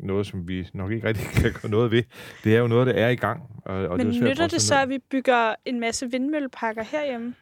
noget, 0.00 0.26
som 0.26 0.48
vi 0.48 0.68
nok 0.74 0.92
ikke 0.92 1.08
rigtig 1.08 1.26
kan 1.42 1.52
gøre 1.62 1.70
noget 1.70 1.90
ved. 1.90 2.02
Det 2.44 2.56
er 2.56 2.60
jo 2.60 2.66
noget, 2.66 2.86
der 2.86 2.92
er 2.92 3.08
i 3.08 3.16
gang. 3.16 3.42
Og, 3.64 3.88
og 3.88 3.96
Men 3.96 4.06
det 4.06 4.22
nytter 4.22 4.48
det 4.48 4.60
så, 4.60 4.82
at 4.82 4.88
vi 4.88 4.98
bygger 5.10 5.54
en 5.64 5.80
masse 5.80 6.10
vindmølleparker 6.10 6.82
herhjemme? 6.82 7.34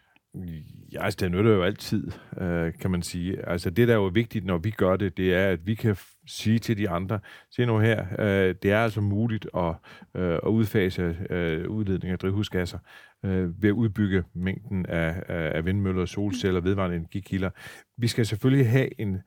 Ja, 0.95 1.05
altså, 1.05 1.19
det 1.21 1.31
nytter 1.31 1.51
jo 1.51 1.63
altid, 1.63 2.11
øh, 2.41 2.73
kan 2.81 2.91
man 2.91 3.03
sige. 3.03 3.49
Altså, 3.49 3.71
det, 3.71 3.89
der 3.89 3.95
er 3.95 3.99
jo 3.99 4.11
vigtigt, 4.15 4.45
når 4.45 4.59
vi 4.59 4.71
gør 4.71 4.97
det, 4.97 5.17
det 5.17 5.35
er, 5.35 5.49
at 5.49 5.67
vi 5.67 5.75
kan 5.75 5.97
sige 6.27 6.59
til 6.59 6.79
de 6.79 6.89
andre, 6.89 7.21
se 7.51 7.67
nu 7.67 7.79
her, 7.79 8.07
øh, 8.19 8.55
det 8.63 8.73
er 8.73 8.79
altså 8.79 9.01
muligt 9.01 9.47
at, 9.57 9.75
øh, 10.15 10.33
at 10.33 10.49
udfase 10.49 11.17
øh, 11.31 11.71
udledning 11.71 12.13
af 12.13 12.19
drivhusgasser 12.19 12.79
øh, 13.25 13.63
ved 13.63 13.69
at 13.69 13.75
udbygge 13.75 14.25
mængden 14.35 14.87
af, 14.87 15.23
af 15.29 15.65
vindmøller, 15.65 16.05
solceller, 16.05 16.61
vedvarende 16.61 16.97
energikilder. 16.97 17.51
Vi 17.99 18.09
skal 18.09 18.27
selvfølgelig 18.27 18.71
have 18.71 19.01
en 19.01 19.19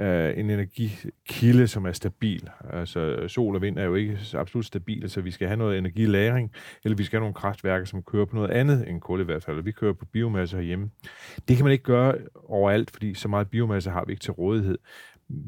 øh, 0.00 0.38
en 0.38 0.50
energikilde, 0.50 1.68
som 1.68 1.86
er 1.86 1.92
stabil. 1.92 2.50
Altså 2.70 3.28
sol 3.28 3.54
og 3.54 3.62
vind 3.62 3.78
er 3.78 3.84
jo 3.84 3.94
ikke 3.94 4.18
absolut 4.34 4.66
stabile, 4.66 5.08
så 5.08 5.20
vi 5.20 5.30
skal 5.30 5.48
have 5.48 5.58
noget 5.58 5.78
energilagring, 5.78 6.52
eller 6.84 6.96
vi 6.96 7.04
skal 7.04 7.16
have 7.16 7.22
nogle 7.22 7.34
kraftværker, 7.34 7.84
som 7.84 8.02
kører 8.02 8.24
på 8.24 8.36
noget 8.36 8.50
andet 8.50 8.88
end 8.88 9.00
kul 9.00 9.20
i 9.20 9.24
hvert 9.24 9.44
fald. 9.44 9.62
Vi 9.62 9.72
kører 9.72 9.92
på 9.92 10.06
biomasse 10.06 10.56
herhjemme. 10.56 10.90
Det 11.48 11.56
kan 11.56 11.64
man 11.64 11.72
ikke 11.72 11.84
gøre 11.84 12.14
overalt, 12.34 12.90
fordi 12.90 13.14
så 13.14 13.28
meget 13.28 13.50
biomasse 13.50 13.90
har 13.90 14.04
vi 14.04 14.12
ikke 14.12 14.22
til 14.22 14.32
rådighed. 14.32 14.78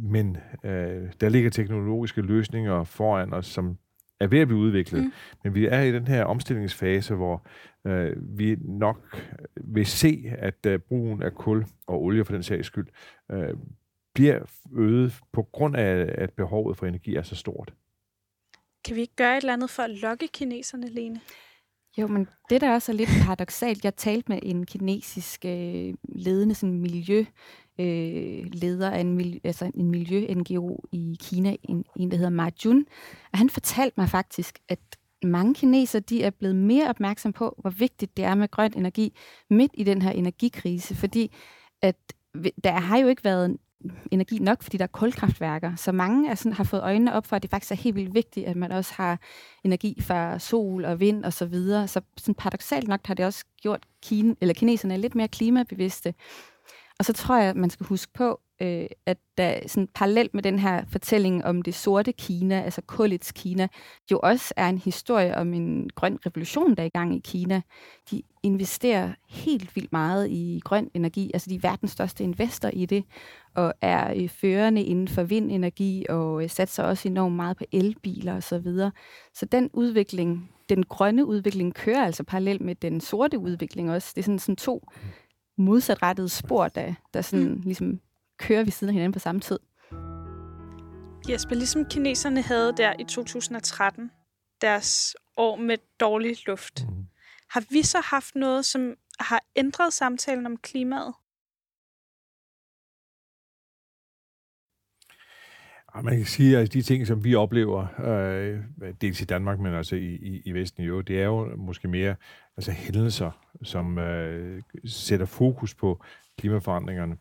Men 0.03 0.37
øh, 0.65 1.03
der 1.21 1.29
ligger 1.29 1.51
teknologiske 1.51 2.23
løsninger 2.23 2.85
foran 2.85 3.33
os, 3.33 3.47
som 3.47 3.77
er 4.21 4.27
ved 4.27 4.39
at 4.39 4.49
blive 4.49 4.61
udviklet. 4.61 5.05
Mm. 5.05 5.13
Men 5.45 5.55
vi 5.55 5.67
er 5.67 5.81
i 5.81 5.93
den 5.93 6.07
her 6.07 6.25
omstillingsfase, 6.25 7.15
hvor 7.15 7.47
øh, 7.87 8.39
vi 8.39 8.57
nok 8.61 9.23
vil 9.57 9.87
se, 9.87 10.33
at 10.39 10.67
øh, 10.67 10.79
brugen 10.79 11.23
af 11.23 11.35
kul 11.35 11.65
og 11.87 12.03
olie 12.03 12.25
for 12.25 12.33
den 12.33 12.43
sags 12.43 12.67
skyld 12.67 12.87
øh, 13.33 13.55
bliver 14.15 14.41
øget 14.73 15.21
på 15.33 15.43
grund 15.43 15.77
af, 15.77 16.15
at 16.19 16.31
behovet 16.31 16.77
for 16.77 16.87
energi 16.87 17.15
er 17.15 17.23
så 17.23 17.37
stort. 17.37 17.75
Kan 18.85 18.97
vi 18.97 19.01
ikke 19.01 19.17
gøre 19.17 19.37
et 19.37 19.41
eller 19.41 19.53
andet 19.53 19.71
for 19.71 19.83
at 19.83 19.91
lokke 19.91 20.29
kineserne, 20.29 20.89
Lene? 20.89 21.21
Jo, 21.99 22.07
men 22.07 22.29
det 22.51 22.61
der 22.61 22.75
også 22.75 22.93
er 22.93 22.97
lidt 22.97 23.11
paradoxalt, 23.25 23.85
jeg 23.85 23.97
talte 23.97 24.33
med 24.33 24.39
en 24.43 24.67
kinesisk 24.67 25.45
øh, 25.45 25.95
ledende 26.09 26.55
sådan 26.55 26.81
miljø, 26.81 27.25
øh, 27.79 28.45
leder 28.53 28.91
af 28.91 29.01
en, 29.01 29.13
miljø, 29.13 29.39
altså 29.45 29.71
en 29.75 29.91
miljø-NGO 29.91 30.81
i 30.93 31.17
Kina, 31.21 31.57
en, 31.63 31.85
en 31.97 32.11
der 32.11 32.17
hedder 32.17 32.31
Ma 32.31 32.51
Jun, 32.65 32.87
og 33.33 33.39
han 33.39 33.51
fortalte 33.51 33.95
mig 33.97 34.09
faktisk, 34.09 34.59
at 34.69 34.79
mange 35.25 35.55
kinesere 35.55 36.01
de 36.01 36.25
er 36.25 36.31
blevet 36.31 36.57
mere 36.57 36.89
opmærksom 36.89 37.33
på, 37.33 37.55
hvor 37.59 37.71
vigtigt 37.71 38.17
det 38.17 38.25
er 38.25 38.35
med 38.35 38.51
grøn 38.51 38.73
energi 38.77 39.17
midt 39.51 39.73
i 39.75 39.85
den 39.85 40.03
her 40.03 40.11
energikrise, 40.11 40.95
fordi 40.95 41.35
at 41.83 41.97
der 42.65 42.73
har 42.73 42.99
jo 42.99 43.09
ikke 43.09 43.25
været 43.25 43.57
energi 44.11 44.39
nok, 44.39 44.63
fordi 44.63 44.77
der 44.77 44.85
er 44.85 44.89
kulkraftværker. 44.89 45.77
Så 45.77 45.93
mange 45.93 46.31
er 46.31 46.35
sådan, 46.35 46.53
har 46.53 46.65
fået 46.65 46.83
øjnene 46.83 47.15
op 47.15 47.27
for, 47.27 47.37
at 47.37 47.43
det 47.43 47.51
faktisk 47.51 47.73
er 47.73 47.77
helt 47.77 47.97
vildt 47.97 48.15
vigtigt, 48.15 48.47
at 48.47 48.57
man 48.57 48.73
også 48.73 48.95
har 48.95 49.19
energi 49.65 50.01
fra 50.01 50.39
sol 50.39 50.85
og 50.85 51.01
vind 51.01 51.25
og 51.25 51.33
så 51.33 51.47
videre. 51.47 51.89
Så 51.89 52.01
sådan 52.17 52.35
paradoxalt 52.35 52.89
nok 52.89 53.07
har 53.07 53.15
det 53.15 53.27
også 53.27 53.45
gjort 53.63 53.87
Kine, 54.03 54.37
eller 54.41 54.55
kineserne 54.55 54.97
lidt 54.97 55.15
mere 55.15 55.29
klimabevidste. 55.29 56.15
Og 56.99 57.05
så 57.05 57.13
tror 57.13 57.37
jeg, 57.37 57.49
at 57.51 57.57
man 57.57 57.71
skal 57.71 57.87
huske 57.87 58.13
på, 58.13 58.41
øh, 58.63 58.87
at 59.07 59.19
der 59.39 59.69
sådan 59.69 59.89
parallelt 59.95 60.35
med 60.35 60.43
den 60.43 60.59
her 60.59 60.85
fortælling 60.89 61.45
om 61.45 61.63
det 61.63 61.75
sorte 61.75 62.13
Kina, 62.13 62.63
altså 62.63 62.83
kullets 62.87 63.33
Kina, 63.33 63.69
jo 64.11 64.21
også 64.23 64.55
er 64.57 64.69
en 64.69 64.79
historie 64.79 65.37
om 65.37 65.55
en 65.55 65.91
grøn 65.95 66.19
revolution, 66.27 66.75
der 66.75 66.83
er 66.83 66.87
i 66.87 66.89
gang 66.89 67.17
i 67.17 67.21
Kina. 67.25 67.63
De 68.11 68.23
investerer 68.43 69.13
helt 69.29 69.77
vildt 69.77 69.93
meget 69.93 70.31
i 70.31 70.61
grøn 70.65 70.91
energi, 70.95 71.31
altså 71.35 71.51
de 71.51 71.55
er 71.55 71.61
verdens 71.63 71.91
største 71.91 72.25
investor 72.25 72.69
i 72.69 72.87
det, 72.87 73.05
og 73.55 73.75
er 73.81 74.15
øh, 74.17 74.29
førende 74.29 74.83
inden 74.83 75.09
for 75.09 75.23
vindenergi, 75.23 76.07
og 76.09 76.43
øh, 76.43 76.51
satser 76.51 76.83
også 76.83 77.09
enormt 77.09 77.37
meget 77.37 77.57
på 77.57 77.65
elbiler 77.73 78.37
osv. 78.37 78.43
Så, 78.43 78.59
videre. 78.59 78.93
så 79.35 79.47
den 79.47 79.71
udvikling, 79.73 80.51
den 80.69 80.83
grønne 80.83 81.27
udvikling, 81.27 81.75
kører 81.75 82.05
altså 82.05 82.25
parallelt 82.25 82.61
med 82.61 82.75
den 82.75 83.01
sorte 83.01 83.39
udvikling 83.39 83.91
også. 83.91 84.13
Det 84.15 84.23
er 84.23 84.25
sådan, 84.25 84.39
sådan 84.39 84.57
to 84.57 84.89
modsatrettede 85.59 86.29
spor, 86.29 86.69
der, 86.69 86.95
der 87.15 87.21
sådan, 87.21 87.49
mm. 87.49 87.61
ligesom 87.65 88.01
kører 88.43 88.65
ved 88.65 88.73
siden 88.73 88.89
af 88.89 88.93
hinanden 88.93 89.13
på 89.13 89.19
samme 89.19 89.41
tid. 89.41 89.59
Jesper, 91.29 91.55
ligesom 91.55 91.85
kineserne 91.85 92.43
havde 92.43 92.73
der 92.77 92.93
i 92.99 93.05
2013 93.05 94.11
deres 94.61 95.17
år 95.37 95.57
med 95.57 95.77
dårlig 96.01 96.37
luft, 96.47 96.85
mm. 96.89 97.07
har 97.51 97.65
vi 97.71 97.83
så 97.83 98.01
haft 98.05 98.35
noget, 98.35 98.65
som 98.65 98.95
har 99.21 99.43
ændret 99.57 99.93
samtalen 99.93 100.47
om 100.47 100.57
klimaet? 100.57 101.15
Man 106.03 106.17
kan 106.17 106.27
sige, 106.27 106.59
at 106.59 106.73
de 106.73 106.83
ting, 106.83 107.07
som 107.07 107.25
vi 107.25 107.35
oplever, 107.35 107.87
øh, 108.11 108.61
dels 109.01 109.21
i 109.21 109.25
Danmark, 109.25 109.59
men 109.59 109.75
også 109.75 109.97
i, 109.97 110.15
i, 110.15 110.43
i 110.45 110.53
Vesten 110.53 110.85
jo, 110.85 111.01
det 111.01 111.21
er 111.21 111.25
jo 111.25 111.57
måske 111.57 111.89
mere 111.89 112.15
altså 112.57 112.73
hændelser, 112.73 113.31
som 113.63 113.99
øh, 113.99 114.63
sætter 114.85 115.27
fokus 115.27 115.75
på 115.75 116.05
klimaforandringerne. 116.39 117.17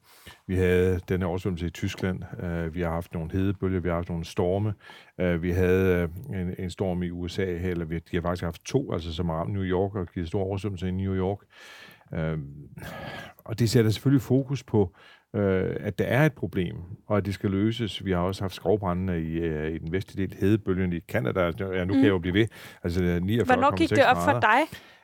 Vi 0.48 0.56
havde 0.56 1.00
denne 1.10 1.26
oversvømmelse 1.26 1.68
i 1.68 1.70
Tyskland, 1.70 2.24
øh, 2.44 2.76
vi 2.76 2.82
har 2.82 2.92
haft 2.92 3.14
nogle 3.14 3.32
hedebølger, 3.32 3.80
vi 3.80 3.90
har 3.90 3.96
haft 3.96 4.10
nogle 4.10 4.26
storme, 4.26 4.74
øh, 5.20 5.44
vi 5.44 5.52
havde 5.52 6.10
øh, 6.32 6.42
en, 6.42 6.56
en 6.60 6.70
storm 6.70 7.04
i 7.04 7.10
USA, 7.10 7.46
eller 7.46 7.86
vi, 7.86 8.00
de 8.00 8.16
har 8.18 8.22
faktisk 8.22 8.44
haft 8.44 8.66
to, 8.66 8.94
altså 8.94 9.14
som 9.14 9.30
har 9.30 9.46
New 9.46 9.64
York 9.64 9.96
og 9.96 10.08
givet 10.08 10.28
stor 10.28 10.44
oversvømmelse 10.44 10.88
i 10.88 10.92
New 10.92 11.16
York. 11.16 11.40
Øh, 12.14 12.38
og 13.46 13.60
det 13.60 13.70
sætter 13.70 13.92
selvfølgelig 13.92 14.22
fokus 14.22 14.64
på, 14.64 14.96
øh, 15.36 15.76
at 15.80 16.00
der 16.00 16.06
er 16.06 16.26
et 16.26 16.34
problem, 16.34 16.76
og 17.08 17.18
at 17.18 17.26
det 17.26 17.34
skal 17.34 17.52
løses. 17.52 18.06
Vi 18.06 18.12
har 18.12 18.20
også 18.20 18.44
haft 18.44 18.54
skovbrændende 18.54 19.22
i, 19.22 19.40
øh, 19.40 19.72
i 19.72 19.78
den 19.78 19.92
vestlige 19.92 20.28
del, 20.28 20.38
hedebølgen 20.40 20.94
i 20.94 21.00
Kanada. 21.00 21.52
Ja, 21.60 21.84
nu 21.84 21.84
mm. 21.84 21.88
kan 21.88 22.04
jeg 22.04 22.10
jo 22.10 22.20
blive 22.20 22.34
ved. 22.34 22.48
Altså 22.84 23.20
49, 23.22 23.56
Hvornår 23.56 23.76
gik 23.76 23.90
det 23.90 24.06
op 24.06 24.18
for 24.18 24.40
dig, 24.40 24.60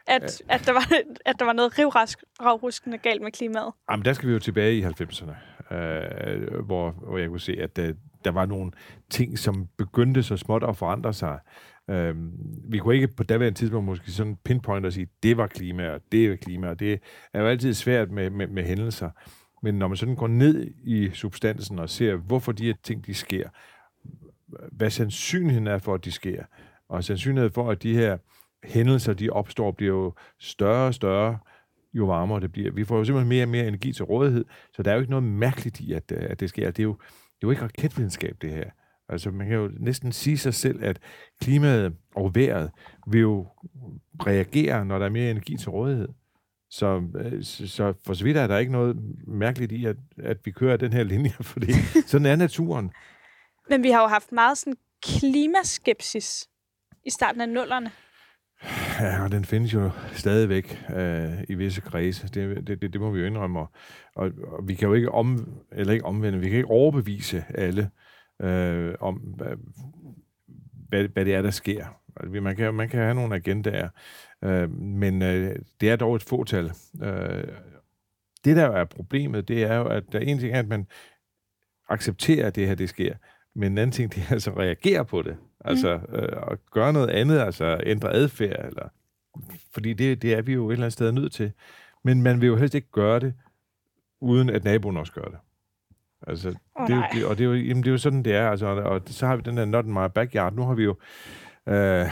at, 0.08 0.42
at, 0.50 0.66
der 0.66 0.74
var, 0.74 0.92
at 1.26 1.40
der 1.40 1.46
var 1.46 1.54
noget 1.54 1.80
rivruskende 1.80 2.98
galt 2.98 3.22
med 3.22 3.32
klimaet? 3.32 3.74
Jamen, 3.92 4.06
der 4.06 4.14
skal 4.14 4.30
vi 4.30 4.34
jo 4.34 4.40
tilbage 4.40 4.78
i 4.78 4.84
90'erne, 4.84 5.76
øh, 5.76 6.66
hvor, 6.66 6.92
hvor 6.92 7.18
jeg 7.18 7.30
kunne 7.30 7.40
se, 7.40 7.58
at 7.62 7.78
øh, 7.78 7.96
der 8.26 8.32
var 8.32 8.46
nogle 8.46 8.72
ting, 9.10 9.40
som 9.40 9.68
begyndte 9.78 10.24
så 10.24 10.38
småt 10.38 10.64
at 10.64 10.78
forandre 10.78 11.14
sig. 11.14 11.40
Øh, 11.90 12.16
vi 12.70 12.78
kunne 12.78 12.96
ikke 12.96 13.08
på 13.08 13.24
daværende 13.24 13.60
tidspunkt 13.60 13.86
måske 13.86 14.12
sådan 14.12 14.38
pinpoint 14.46 14.86
og 14.86 14.94
sige, 14.94 15.08
det 15.24 15.38
var 15.38 15.48
klima, 15.48 15.90
og 15.90 16.02
det 16.12 16.26
er 16.26 16.36
klima, 16.36 16.70
og 16.70 16.80
det 16.80 17.00
er 17.34 17.42
jo 17.42 17.48
altid 17.48 17.74
svært 17.74 18.12
med, 18.12 18.30
med, 18.30 18.48
med 18.48 18.64
hændelser. 18.64 19.10
Men 19.64 19.76
når 19.76 19.88
man 19.88 19.98
sådan 19.98 20.16
går 20.16 20.28
ned 20.28 20.68
i 20.84 21.10
substansen 21.14 21.80
og 21.80 21.90
ser, 21.90 22.16
hvorfor 22.16 22.52
de 22.52 22.66
her 22.66 22.74
ting, 22.84 23.06
de 23.06 23.14
sker, 23.14 23.50
hvad 24.72 24.90
sandsynligheden 24.90 25.68
er 25.68 25.78
for, 25.78 25.94
at 25.94 26.06
de 26.06 26.12
sker, 26.12 26.44
og 26.90 27.04
sandsynligheden 27.04 27.54
for, 27.54 27.72
at 27.72 27.84
de 27.84 27.94
her 27.94 28.18
hændelser, 28.68 29.14
de 29.14 29.30
opstår, 29.30 29.72
bliver 29.72 29.94
jo 29.94 30.14
større 30.40 30.88
og 30.88 30.94
større, 30.94 31.38
jo 31.94 32.06
varmere 32.06 32.40
det 32.40 32.52
bliver. 32.52 32.72
Vi 32.72 32.86
får 32.86 32.98
jo 32.98 33.04
simpelthen 33.04 33.30
mere 33.30 33.44
og 33.44 33.50
mere 33.50 33.68
energi 33.68 33.94
til 33.94 34.06
rådighed, 34.06 34.46
så 34.74 34.84
der 34.84 34.92
er 34.92 34.96
jo 34.96 35.00
ikke 35.00 35.12
noget 35.12 35.24
mærkeligt 35.24 35.80
i, 35.80 35.94
at, 35.94 36.12
øh, 36.12 36.28
at 36.30 36.40
det 36.40 36.50
sker. 36.50 36.72
Det 36.72 36.80
er, 36.80 36.84
jo, 36.84 36.94
det 37.02 37.44
er 37.44 37.48
jo 37.48 37.52
ikke 37.52 37.64
raketvidenskab, 37.64 38.38
det 38.42 38.50
her. 38.50 38.70
Altså, 39.10 39.32
man 39.32 39.48
kan 39.48 39.56
jo 39.56 39.72
næsten 39.80 40.12
sige 40.12 40.38
sig 40.38 40.54
selv, 40.54 40.84
at 40.84 41.00
klimaet 41.42 41.94
og 42.16 42.36
vejret 42.36 42.72
vil 43.08 43.22
jo 43.22 43.48
reagere, 44.26 44.86
når 44.86 45.00
der 45.00 45.06
er 45.06 45.10
mere 45.10 45.32
energi 45.32 45.58
til 45.58 45.70
rådighed. 45.70 46.08
Så, 46.70 47.02
øh, 47.16 47.44
så 47.44 47.94
for 48.06 48.14
så 48.14 48.24
vidt 48.24 48.38
er 48.38 48.48
der 48.48 48.58
ikke 48.58 48.72
noget 48.72 48.98
mærkeligt 49.28 49.72
i, 49.72 49.86
at, 49.86 49.96
at 50.24 50.38
vi 50.46 50.52
kører 50.52 50.78
den 50.78 50.94
her 50.94 51.04
linje, 51.04 51.30
fordi 51.54 51.74
sådan 52.08 52.26
er 52.26 52.36
naturen. 52.36 52.92
Men 53.70 53.84
vi 53.84 53.90
har 53.90 54.02
jo 54.02 54.08
haft 54.08 54.32
meget 54.32 54.58
sådan 54.58 54.78
klimaskepsis 55.02 56.50
i 57.06 57.10
starten 57.10 57.42
af 57.42 57.50
nullerne. 57.50 57.92
Ja, 59.00 59.24
og 59.24 59.32
den 59.32 59.46
findes 59.46 59.74
jo 59.74 59.92
stadigvæk 60.14 60.86
øh, 60.96 61.44
i 61.50 61.54
visse 61.54 61.82
kredse. 61.82 62.28
Det, 62.28 62.68
det, 62.68 62.82
det, 62.82 62.94
det 62.94 63.02
må 63.02 63.12
vi 63.12 63.20
jo 63.20 63.26
indrømme. 63.26 63.60
Og, 63.60 63.72
og, 64.16 64.32
og 64.42 64.68
vi 64.68 64.76
kan 64.76 64.88
jo 64.88 64.94
ikke 64.94 65.12
om, 65.12 65.54
eller 65.72 65.94
ikke 65.94 66.06
omvende, 66.06 66.40
vi 66.40 66.50
kan 66.50 66.58
ikke 66.58 66.70
overbevise 66.70 67.46
alle 67.56 67.90
øh, 68.42 68.96
om, 69.00 69.16
hvad, 70.90 71.08
hvad 71.08 71.26
det 71.26 71.36
er, 71.36 71.42
der 71.42 71.52
sker. 71.52 71.86
Altså, 72.18 72.42
man 72.42 72.56
kan, 72.56 72.74
man 72.74 72.90
kan 72.90 73.00
have 73.00 73.16
nogle 73.16 73.36
agendaer, 73.36 73.90
øh, 74.44 74.72
men 74.72 75.22
øh, 75.22 75.56
det 75.82 75.90
er 75.90 75.96
dog 75.96 76.16
et 76.16 76.24
fåtal. 76.24 76.72
Øh, 77.04 77.44
det, 78.46 78.56
der 78.56 78.70
er 78.70 78.86
problemet, 78.86 79.48
det 79.48 79.64
er 79.64 79.76
jo, 79.76 79.88
at 79.88 80.04
der 80.12 80.20
en 80.20 80.40
ting 80.40 80.54
er, 80.54 80.60
at 80.60 80.68
man 80.68 80.88
acceptere, 81.90 82.46
at 82.46 82.56
det 82.56 82.68
her 82.68 82.76
det 82.76 82.90
sker. 82.90 83.16
Men 83.56 83.72
en 83.72 83.78
anden 83.78 83.92
ting, 83.92 84.16
det 84.16 84.24
er 84.28 84.32
altså 84.32 84.52
at 84.52 84.58
reagere 84.58 85.06
på 85.06 85.22
det. 85.22 85.38
Altså 85.66 86.00
mm. 86.10 86.16
øh, 86.16 86.52
at 86.52 86.58
gøre 86.72 86.94
noget 86.94 87.10
andet, 87.10 87.40
altså 87.40 87.80
ændre 87.84 88.14
adfærd, 88.14 88.66
eller, 88.66 88.90
fordi 89.74 89.94
det, 89.94 90.22
det 90.22 90.34
er 90.34 90.42
vi 90.42 90.54
jo 90.54 90.70
et 90.70 90.74
eller 90.74 90.86
andet 90.86 90.94
sted 90.94 91.12
nødt 91.12 91.32
til. 91.32 91.52
Men 92.04 92.22
man 92.22 92.42
vil 92.42 92.48
jo 92.48 92.56
helst 92.56 92.76
ikke 92.76 92.92
gøre 92.92 93.20
det, 93.20 93.34
uden 94.22 94.50
at 94.50 94.64
naboen 94.64 94.98
også 94.98 95.14
gør 95.14 95.22
det. 95.22 95.38
Altså, 96.28 96.56
oh, 96.76 96.88
det, 96.88 96.94
er 96.94 96.98
jo, 96.98 97.04
det, 97.14 97.26
og 97.26 97.38
det 97.38 97.44
er, 97.44 97.48
jo, 97.48 97.54
jamen, 97.54 97.84
det 97.84 97.90
er 97.90 97.92
jo 97.92 97.98
sådan, 97.98 98.24
det 98.24 98.36
er. 98.36 98.50
Altså, 98.50 98.66
og 98.66 99.02
så 99.06 99.28
har 99.28 99.36
vi 99.36 99.42
den 99.46 99.58
der 99.58 99.66
not 99.66 99.86
in 99.86 99.94
my 99.94 100.08
backyard. 100.16 100.54
Nu 100.54 100.64
har 100.64 100.74
vi 100.74 100.84
jo 100.84 100.96
øh, 101.68 102.06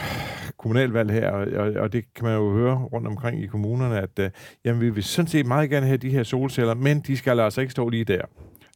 kommunalvalg 0.56 1.10
her, 1.10 1.30
og, 1.30 1.46
og, 1.52 1.72
og 1.82 1.92
det 1.92 2.14
kan 2.14 2.24
man 2.24 2.34
jo 2.34 2.52
høre 2.52 2.76
rundt 2.76 3.06
omkring 3.06 3.42
i 3.42 3.46
kommunerne, 3.46 4.00
at 4.00 4.18
øh, 4.18 4.30
jamen, 4.64 4.80
vi 4.80 4.90
vil 4.90 5.04
sådan 5.04 5.28
set 5.28 5.46
meget 5.46 5.70
gerne 5.70 5.86
have 5.86 5.96
de 5.96 6.10
her 6.10 6.22
solceller, 6.22 6.74
men 6.74 7.00
de 7.00 7.16
skal 7.16 7.40
altså 7.40 7.60
ikke 7.60 7.70
stå 7.70 7.88
lige 7.88 8.04
der. 8.04 8.22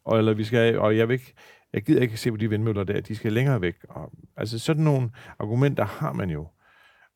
Og, 0.04 0.18
eller 0.18 0.34
vi 0.34 0.44
skal, 0.44 0.78
og 0.78 0.96
jeg 0.96 1.08
vil 1.08 1.14
ikke, 1.14 1.34
jeg 1.72 1.82
gider 1.82 2.00
ikke 2.00 2.16
se 2.16 2.30
på 2.30 2.36
de 2.36 2.50
vindmøller 2.50 2.84
der, 2.84 3.00
de 3.00 3.14
skal 3.14 3.32
længere 3.32 3.60
væk. 3.60 3.76
Og, 3.88 4.12
altså 4.36 4.58
sådan 4.58 4.84
nogle 4.84 5.10
argumenter 5.38 5.84
har 5.84 6.12
man 6.12 6.30
jo. 6.30 6.48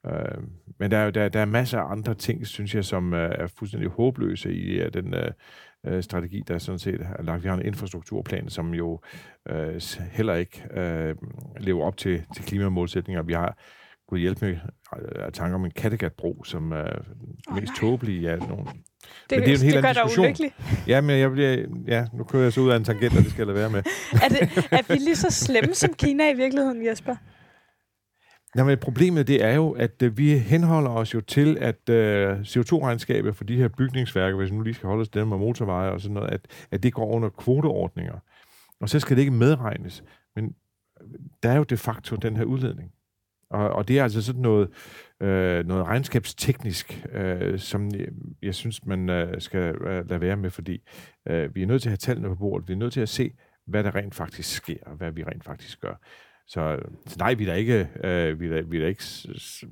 Øh, 0.07 0.43
men 0.79 0.91
der 0.91 0.99
er 0.99 1.05
jo 1.05 1.11
der, 1.11 1.29
der 1.29 1.41
er 1.41 1.45
masser 1.45 1.79
af 1.79 1.93
andre 1.93 2.15
ting, 2.15 2.47
synes 2.47 2.75
jeg, 2.75 2.85
som 2.85 3.15
øh, 3.15 3.31
er 3.39 3.47
fuldstændig 3.47 3.91
håbløse 3.91 4.55
i 4.55 4.83
uh, 4.83 4.89
den 4.95 5.15
øh, 5.15 5.31
øh, 5.87 6.03
strategi, 6.03 6.43
der 6.49 6.59
sådan 6.59 6.79
set 6.79 7.01
er 7.19 7.23
lagt. 7.23 7.43
Vi 7.43 7.49
har 7.49 7.57
en 7.57 7.67
infrastrukturplan, 7.67 8.49
som 8.49 8.75
jo 8.75 9.01
øh, 9.49 9.81
heller 10.13 10.35
ikke 10.35 10.81
øh, 10.81 11.17
lever 11.61 11.85
op 11.85 11.97
til, 11.97 12.25
til 12.35 12.45
klimamålsætninger. 12.45 13.23
Vi 13.23 13.33
har 13.33 13.59
gået 14.09 14.21
hjælp 14.21 14.43
med 14.43 14.57
øh, 14.97 15.33
tanker 15.33 15.55
om 15.55 15.65
en 15.65 15.71
Kattegatbro, 15.71 16.45
som 16.45 16.73
er 16.73 16.89
oh, 17.49 17.55
mest 17.61 17.73
tåbelige 17.81 18.31
af 18.31 18.39
nogle 18.39 18.67
det, 19.31 19.39
men 19.39 19.49
det 19.49 19.55
er 19.55 19.59
en 19.59 19.63
helt 19.63 19.77
det 19.77 19.85
anden 19.85 20.07
diskussion. 20.07 20.51
Ja, 20.87 21.01
men 21.01 21.19
jeg 21.19 21.31
bliver, 21.31 21.67
ja, 21.87 22.07
nu 22.13 22.25
kører 22.25 22.43
jeg 22.43 22.53
så 22.53 22.61
ud 22.61 22.71
af 22.71 22.77
en 22.77 22.85
tangent, 22.85 23.17
og 23.17 23.23
det 23.23 23.31
skal 23.31 23.47
jeg 23.47 23.55
være 23.55 23.71
med. 23.71 23.83
er, 24.23 24.29
det, 24.29 24.69
er 24.71 24.93
vi 24.93 24.95
lige 24.95 25.17
så 25.17 25.31
slemme 25.31 25.75
som 25.75 25.95
Kina 25.95 26.31
i 26.31 26.37
virkeligheden, 26.37 26.87
Jesper? 26.87 27.17
Jamen, 28.57 28.79
problemet 28.79 29.29
det 29.29 29.45
er 29.45 29.55
jo, 29.55 29.71
at 29.71 30.03
uh, 30.03 30.19
vi 30.19 30.39
henholder 30.39 30.91
os 30.91 31.15
jo 31.15 31.21
til, 31.21 31.59
at 31.61 31.89
uh, 31.89 32.41
CO2-regnskabet 32.41 33.37
for 33.37 33.45
de 33.45 33.57
her 33.57 33.69
bygningsværker, 33.69 34.37
hvis 34.37 34.51
vi 34.51 34.57
nu 34.57 34.63
lige 34.63 34.75
skal 34.75 34.87
holde 34.87 35.01
os 35.01 35.09
dem 35.09 35.29
med 35.29 35.39
motorveje 35.39 35.91
og 35.91 36.01
sådan 36.01 36.15
noget, 36.15 36.31
at, 36.31 36.41
at 36.71 36.83
det 36.83 36.93
går 36.93 37.07
under 37.07 37.29
kvoteordninger. 37.29 38.19
Og 38.81 38.89
så 38.89 39.01
skal 39.01 39.17
det 39.17 39.23
ikke 39.23 39.33
medregnes. 39.33 40.05
Men 40.37 40.55
der 41.43 41.51
er 41.51 41.57
jo 41.57 41.63
de 41.63 41.77
facto 41.77 42.17
den 42.17 42.37
her 42.37 42.45
udledning. 42.45 42.93
Og, 43.51 43.71
og 43.71 43.89
det 43.89 43.99
er 43.99 44.03
altså 44.03 44.23
sådan 44.23 44.43
noget, 44.43 44.69
øh, 45.25 45.67
noget 45.67 45.87
regnskabsteknisk, 45.87 47.07
øh, 47.13 47.59
som 47.59 47.91
jeg, 47.91 48.09
jeg 48.43 48.55
synes, 48.55 48.87
man 48.87 49.11
øh, 49.11 49.41
skal 49.41 49.75
øh, 49.75 50.09
lade 50.09 50.21
være 50.21 50.37
med, 50.37 50.51
fordi 50.51 50.83
øh, 51.29 51.55
vi 51.55 51.63
er 51.63 51.67
nødt 51.67 51.83
til 51.83 51.89
at 51.89 51.91
have 51.91 51.97
tallene 51.97 52.29
på 52.29 52.35
bordet. 52.35 52.69
Vi 52.69 52.73
er 52.73 52.77
nødt 52.79 52.93
til 52.93 53.01
at 53.01 53.09
se, 53.09 53.33
hvad 53.67 53.85
der 53.85 53.95
rent 53.95 54.15
faktisk 54.15 54.57
sker, 54.57 54.77
og 54.87 54.97
hvad 54.97 55.13
vi 55.13 55.25
rent 55.25 55.45
faktisk 55.45 55.81
gør. 55.81 55.95
Så, 56.47 56.79
så 57.07 57.17
nej, 57.19 57.35
vi 57.35 57.45
er 57.45 57.49
da 57.49 57.55
ikke, 57.55 57.89
øh, 58.05 58.41
vi 58.41 58.47
er 58.47 58.55
da, 58.55 58.61
vi 58.61 58.77
er 58.77 58.81
da 58.81 58.89
ikke 58.89 59.05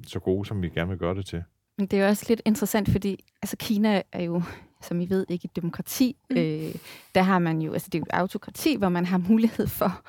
så 0.07 0.21
gode, 0.23 0.47
som 0.47 0.63
vi 0.63 0.69
gerne 0.69 0.91
vil 0.91 0.99
gøre 0.99 1.15
det 1.15 1.27
til. 1.27 1.43
Men 1.79 1.87
det 1.87 1.99
er 1.99 2.03
jo 2.03 2.09
også 2.09 2.27
lidt 2.29 2.43
interessant, 2.45 2.89
fordi 2.91 3.25
altså 3.43 3.57
Kina 3.57 4.03
er 4.13 4.23
jo, 4.23 4.43
som 4.83 5.01
I 5.01 5.07
ved, 5.11 5.27
ikke 5.29 5.45
et 5.45 5.57
demokrati. 5.57 6.17
Mm. 6.31 6.37
Øh, 6.37 6.75
der 7.15 7.23
har 7.23 7.39
man 7.39 7.63
jo, 7.63 7.73
altså 7.73 7.89
det 7.93 7.99
er 7.99 8.01
jo 8.01 8.07
et 8.11 8.15
autokrati, 8.21 8.77
hvor 8.77 8.89
man 8.89 9.07
har 9.07 9.19
mulighed 9.19 9.67
for 9.67 10.03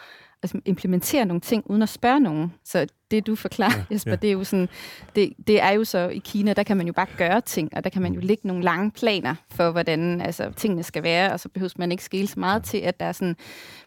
altså, 0.43 0.59
implementere 0.65 1.25
nogle 1.25 1.41
ting 1.41 1.63
uden 1.65 1.81
at 1.81 1.89
spørge 1.89 2.19
nogen. 2.19 2.53
Så 2.65 2.87
det, 3.11 3.27
du 3.27 3.35
forklarer, 3.35 3.77
ja, 3.77 3.93
Jesper, 3.93 4.11
ja. 4.11 4.15
det 4.15 4.27
er 4.27 4.33
jo 4.33 4.43
sådan, 4.43 4.69
det, 5.15 5.33
det 5.47 5.61
er 5.61 5.69
jo 5.69 5.83
så 5.83 6.07
i 6.07 6.21
Kina, 6.25 6.53
der 6.53 6.63
kan 6.63 6.77
man 6.77 6.87
jo 6.87 6.93
bare 6.93 7.07
gøre 7.17 7.41
ting, 7.41 7.69
og 7.75 7.83
der 7.83 7.89
kan 7.89 8.01
man 8.01 8.13
jo 8.13 8.19
mm. 8.19 8.27
lægge 8.27 8.47
nogle 8.47 8.63
lange 8.63 8.91
planer 8.91 9.35
for, 9.51 9.71
hvordan 9.71 10.21
altså, 10.21 10.51
tingene 10.55 10.83
skal 10.83 11.03
være, 11.03 11.33
og 11.33 11.39
så 11.39 11.49
behøver 11.49 11.73
man 11.77 11.91
ikke 11.91 12.03
skille 12.03 12.27
så 12.27 12.39
meget 12.39 12.63
til, 12.63 12.77
at 12.77 12.99
der 12.99 13.05
er 13.05 13.11
sådan 13.11 13.35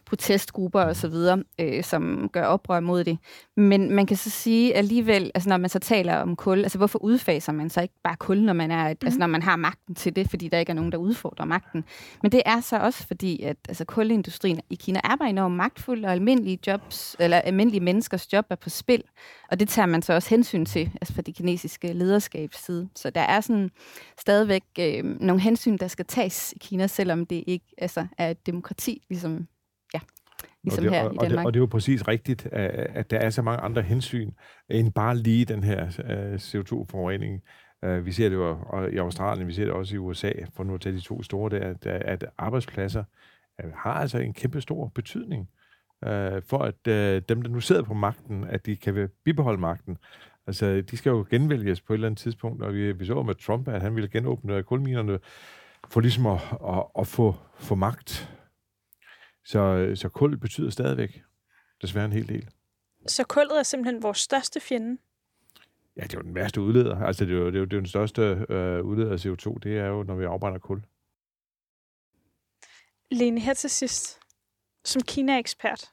protestgrupper 0.07 0.81
og 0.81 0.97
så 0.97 1.09
videre, 1.09 1.43
øh, 1.61 1.85
som 1.85 2.31
gør 2.33 2.45
oprør 2.45 2.81
mod 2.81 3.05
det. 3.05 3.19
Men 3.57 3.91
man 3.91 4.07
kan 4.07 4.17
så 4.17 4.31
sige 4.31 4.75
alligevel, 4.75 5.31
altså 5.35 5.49
når 5.49 5.57
man 5.57 5.71
så 5.71 5.79
taler 5.79 6.17
om 6.17 6.37
kul, 6.37 6.59
altså 6.59 6.79
hvorfor 6.79 6.99
udfaser 6.99 7.53
man 7.53 7.71
så 7.71 7.81
ikke 7.81 7.95
bare 8.05 8.17
kul, 8.17 8.43
når 8.43 8.53
man, 8.53 8.71
er, 8.71 8.89
mm. 8.89 8.97
altså, 9.03 9.19
når 9.19 9.27
man 9.27 9.43
har 9.43 9.57
magten 9.57 9.95
til 9.95 10.17
det, 10.17 10.31
fordi 10.31 10.49
der 10.49 10.59
ikke 10.59 10.71
er 10.71 10.75
nogen, 10.75 10.93
der 10.93 10.99
udfordrer 10.99 11.45
magten. 11.45 11.85
Men 12.23 12.33
det 12.33 12.43
er 12.47 12.61
så 12.61 12.79
også 12.79 13.07
fordi, 13.07 13.43
at 13.43 13.57
altså, 13.69 13.85
kulindustrien 13.85 14.61
i 14.71 14.75
Kina 14.75 15.01
er 15.05 15.17
bare 15.17 15.29
enormt 15.29 15.57
magtfuld, 15.57 16.05
og 16.05 16.13
almindelige 16.13 16.59
jobs, 16.67 17.17
eller 17.19 17.37
almindelige 17.37 17.81
menneskers 17.81 18.33
job 18.33 18.47
er 18.51 18.57
på 18.57 18.71
spil. 18.71 19.03
Og 19.51 19.61
det 19.61 19.69
tager 19.69 19.87
man 19.87 20.03
så 20.03 20.13
også 20.13 20.31
hensyn 20.31 20.65
til, 20.65 20.91
altså 21.01 21.15
fra 21.15 21.23
de 21.23 21.33
kinesiske 21.33 21.93
lederskabs 21.93 22.65
side. 22.65 22.89
Så 22.95 23.11
der 23.11 23.21
er 23.21 23.41
sådan 23.41 23.71
stadigvæk 24.19 24.63
øh, 24.79 25.05
nogle 25.05 25.43
hensyn, 25.43 25.77
der 25.77 25.89
skal 25.89 26.05
tages 26.05 26.53
i 26.53 26.59
Kina, 26.61 26.87
selvom 26.87 27.27
det 27.27 27.45
ikke 27.47 27.67
altså, 27.79 28.07
er 28.19 28.31
et 28.31 28.47
demokrati, 28.47 29.03
ligesom 29.09 29.47
ligesom 30.67 30.85
og 30.85 30.91
det, 30.91 31.01
her 31.01 31.09
og, 31.09 31.15
i 31.15 31.17
Danmark. 31.17 31.23
Og 31.23 31.31
det, 31.31 31.47
og 31.47 31.55
det 31.55 31.59
er 31.59 31.63
jo 31.63 31.67
præcis 31.67 32.09
rigtigt, 32.09 32.47
at 32.47 33.11
der 33.11 33.19
er 33.19 33.31
så 33.31 33.43
mange 33.43 33.61
andre 33.61 33.83
hensyn, 33.83 34.31
end 34.69 34.93
bare 34.93 35.17
lige 35.17 35.45
den 35.45 35.65
her 35.65 35.87
øh, 36.05 36.35
CO2-forurening. 36.35 37.43
Øh, 37.85 38.07
vi 38.07 38.13
ser 38.13 38.29
det 38.29 38.37
jo 38.37 38.59
i 38.93 38.97
Australien, 38.97 39.47
vi 39.47 39.53
ser 39.53 39.65
det 39.65 39.73
også 39.73 39.95
i 39.95 39.99
USA, 39.99 40.33
for 40.55 40.65
nu 40.65 40.75
at 40.75 40.81
tage 40.81 40.97
de 40.97 41.01
to 41.01 41.23
store, 41.23 41.51
der, 41.51 41.59
at, 41.59 41.87
at 41.87 42.25
arbejdspladser 42.39 43.05
øh, 43.65 43.73
har 43.75 43.93
altså 43.93 44.19
en 44.19 44.33
kæmpe 44.33 44.61
stor 44.61 44.89
betydning 44.95 45.49
for, 46.47 46.59
at 46.59 46.87
dem, 47.29 47.43
der 47.43 47.49
nu 47.49 47.61
sidder 47.61 47.83
på 47.83 47.95
magten, 47.95 48.45
at 48.45 48.67
de 48.67 48.77
kan 48.77 49.09
bibeholde 49.25 49.61
magten. 49.61 49.99
Altså, 50.47 50.83
de 50.91 50.97
skal 50.97 51.11
jo 51.11 51.27
genvælges 51.31 51.81
på 51.81 51.93
et 51.93 51.97
eller 51.97 52.09
andet 52.09 52.19
tidspunkt, 52.19 52.63
og 52.63 52.75
vi, 52.75 52.93
vi 52.93 53.05
så 53.05 53.23
med 53.23 53.35
Trump, 53.35 53.69
at 53.69 53.83
han 53.83 53.95
ville 53.95 54.09
genåbne 54.09 54.63
kulminerne 54.63 55.19
for 55.89 56.01
ligesom 56.01 56.27
at, 56.27 56.41
at, 56.69 56.85
at 56.99 57.07
få, 57.07 57.35
få 57.59 57.75
magt 57.75 58.36
så, 59.47 59.93
så 59.95 60.09
kul 60.09 60.37
betyder 60.39 60.71
stadigvæk 60.71 61.23
desværre 61.83 62.05
en 62.05 62.13
hel 62.13 62.29
del. 62.29 62.49
Så 63.07 63.25
kullet 63.25 63.59
er 63.59 63.63
simpelthen 63.63 64.03
vores 64.03 64.19
største 64.19 64.61
fjende? 64.61 64.99
Ja, 65.97 66.03
det 66.03 66.15
er 66.15 66.19
jo 66.19 66.23
den 66.23 66.35
værste 66.35 66.61
udleder. 66.61 67.01
Altså, 67.01 67.25
det 67.25 67.35
er 67.35 67.39
jo, 67.39 67.47
det 67.47 67.55
er 67.55 67.59
jo, 67.59 67.65
det 67.65 67.73
er 67.73 67.77
jo 67.77 67.81
den 67.81 67.89
største 67.89 68.47
øh, 68.49 68.85
udleder 68.85 69.13
af 69.13 69.27
CO2, 69.27 69.59
det 69.63 69.79
er 69.79 69.87
jo, 69.87 70.03
når 70.03 70.15
vi 70.15 70.25
afbrænder 70.25 70.59
kul. 70.59 70.83
Lene, 73.11 73.41
her 73.41 73.55
til 73.55 73.71
sidst. 73.71 74.21
Som 74.85 75.03
Kina-ekspert, 75.03 75.91